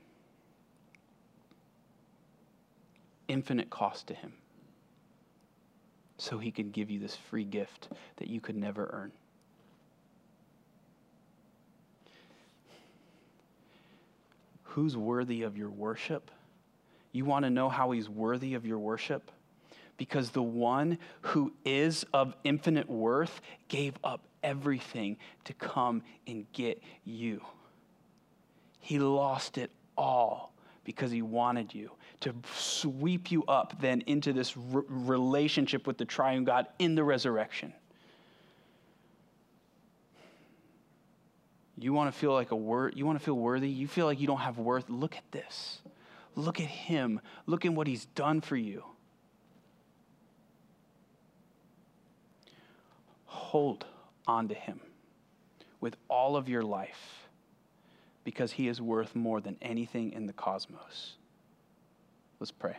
Infinite 3.29 3.71
cost 3.71 4.09
to 4.09 4.15
him. 4.15 4.33
So 6.19 6.39
he 6.39 6.51
could 6.51 6.73
give 6.73 6.91
you 6.91 6.99
this 6.99 7.15
free 7.15 7.45
gift 7.45 7.91
that 8.17 8.27
you 8.27 8.41
could 8.41 8.57
never 8.57 8.91
earn. 8.93 9.13
Who's 14.77 14.95
worthy 14.95 15.43
of 15.43 15.57
your 15.57 15.71
worship? 15.71 16.31
You 17.11 17.25
want 17.25 17.47
to 17.47 17.51
know 17.51 17.71
how 17.71 17.93
he's 17.93 18.11
worthy 18.11 18.53
of 18.53 18.67
your 18.67 18.79
worship? 18.79 19.31
Because 19.97 20.33
the 20.33 20.43
one 20.43 20.99
who 21.23 21.55
is 21.65 22.05
of 22.13 22.37
infinite 22.45 22.87
worth 22.87 23.41
gave 23.69 23.95
up 24.05 24.27
everything 24.43 25.17
to 25.45 25.55
come 25.55 26.03
and 26.27 26.45
get 26.53 26.83
you. 27.05 27.41
He 28.79 28.99
lost 28.99 29.57
it 29.57 29.71
all 29.97 30.53
because 30.85 31.11
he 31.11 31.23
wanted 31.23 31.73
you 31.73 31.91
to 32.21 32.35
sweep 32.55 33.31
you 33.31 33.45
up 33.45 33.81
then 33.81 34.03
into 34.03 34.35
this 34.35 34.59
re- 34.59 34.83
relationship 34.89 35.87
with 35.87 35.97
the 35.97 36.05
triune 36.05 36.45
God 36.45 36.67
in 36.79 36.95
the 36.95 37.03
resurrection. 37.03 37.73
You 41.79 41.93
want 41.93 42.13
to 42.13 42.19
feel 42.19 42.33
like 42.33 42.53
a 42.53 42.57
word, 42.57 42.95
you 42.97 43.05
want 43.05 43.19
to 43.19 43.25
feel 43.25 43.35
worthy, 43.35 43.69
you 43.69 43.87
feel 43.87 44.07
like 44.07 44.19
you 44.21 44.27
don't 44.27 44.39
have 44.39 44.59
worth. 44.59 44.89
Look 44.89 45.17
at 45.17 45.31
this. 45.31 45.81
Look 46.35 46.61
at 46.61 46.67
him. 46.67 47.21
Look 47.47 47.65
at 47.65 47.73
what 47.73 47.87
he's 47.87 48.07
done 48.07 48.41
for 48.41 48.57
you. 48.57 48.85
Hold 53.27 53.85
on 54.27 54.49
to 54.49 54.55
him 54.55 54.81
with 55.81 55.97
all 56.09 56.37
of 56.37 56.49
your 56.49 56.63
life 56.63 57.29
because 58.25 58.53
he 58.53 58.69
is 58.69 58.81
worth 58.81 59.15
more 59.15 59.41
than 59.41 59.57
anything 59.63 60.13
in 60.13 60.27
the 60.27 60.33
cosmos. 60.33 61.15
Let's 62.41 62.51
pray. 62.51 62.77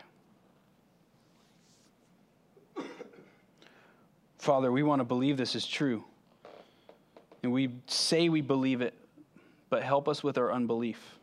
Father, 4.36 4.70
we 4.70 4.82
want 4.82 5.00
to 5.00 5.04
believe 5.04 5.36
this 5.36 5.54
is 5.54 5.66
true. 5.66 6.04
And 7.42 7.52
we 7.52 7.70
say 7.86 8.28
we 8.28 8.40
believe 8.40 8.80
it, 8.80 8.94
but 9.70 9.82
help 9.82 10.08
us 10.08 10.22
with 10.22 10.38
our 10.38 10.52
unbelief. 10.52 11.18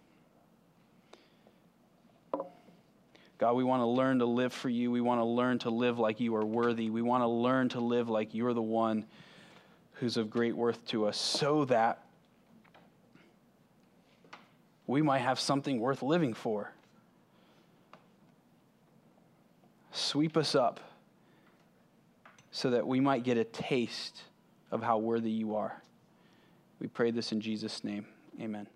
God, 3.38 3.54
we 3.54 3.64
want 3.64 3.82
to 3.82 3.86
learn 3.86 4.20
to 4.20 4.26
live 4.26 4.54
for 4.54 4.70
you. 4.70 4.92
We 4.92 5.02
want 5.02 5.20
to 5.20 5.26
learn 5.26 5.60
to 5.60 5.70
live 5.70 6.00
like 6.00 6.20
you 6.20 6.36
are 6.36 6.46
worthy. 6.46 6.90
We 6.90 7.02
want 7.02 7.24
to 7.24 7.28
learn 7.28 7.70
to 7.70 7.82
live 7.82 8.10
like 8.10 8.34
you're 8.34 8.54
the 8.54 8.62
one 8.62 9.06
who's 9.94 10.16
of 10.18 10.30
great 10.30 10.56
worth 10.56 10.86
to 10.88 11.06
us 11.06 11.18
so 11.18 11.66
that 11.66 12.04
we 14.88 15.02
might 15.02 15.20
have 15.20 15.40
something 15.40 15.80
worth 15.80 16.02
living 16.02 16.34
for. 16.34 16.72
Sweep 19.92 20.38
us 20.38 20.56
up 20.56 20.80
so 22.52 22.70
that 22.70 22.88
we 22.88 23.00
might 23.00 23.24
get 23.24 23.38
a 23.38 23.44
taste 23.44 24.24
of 24.72 24.82
how 24.82 24.98
worthy 24.98 25.32
you 25.32 25.56
are. 25.56 25.82
We 26.80 26.88
pray 26.88 27.12
this 27.12 27.32
in 27.32 27.42
Jesus' 27.42 27.84
name. 27.84 28.06
Amen. 28.40 28.68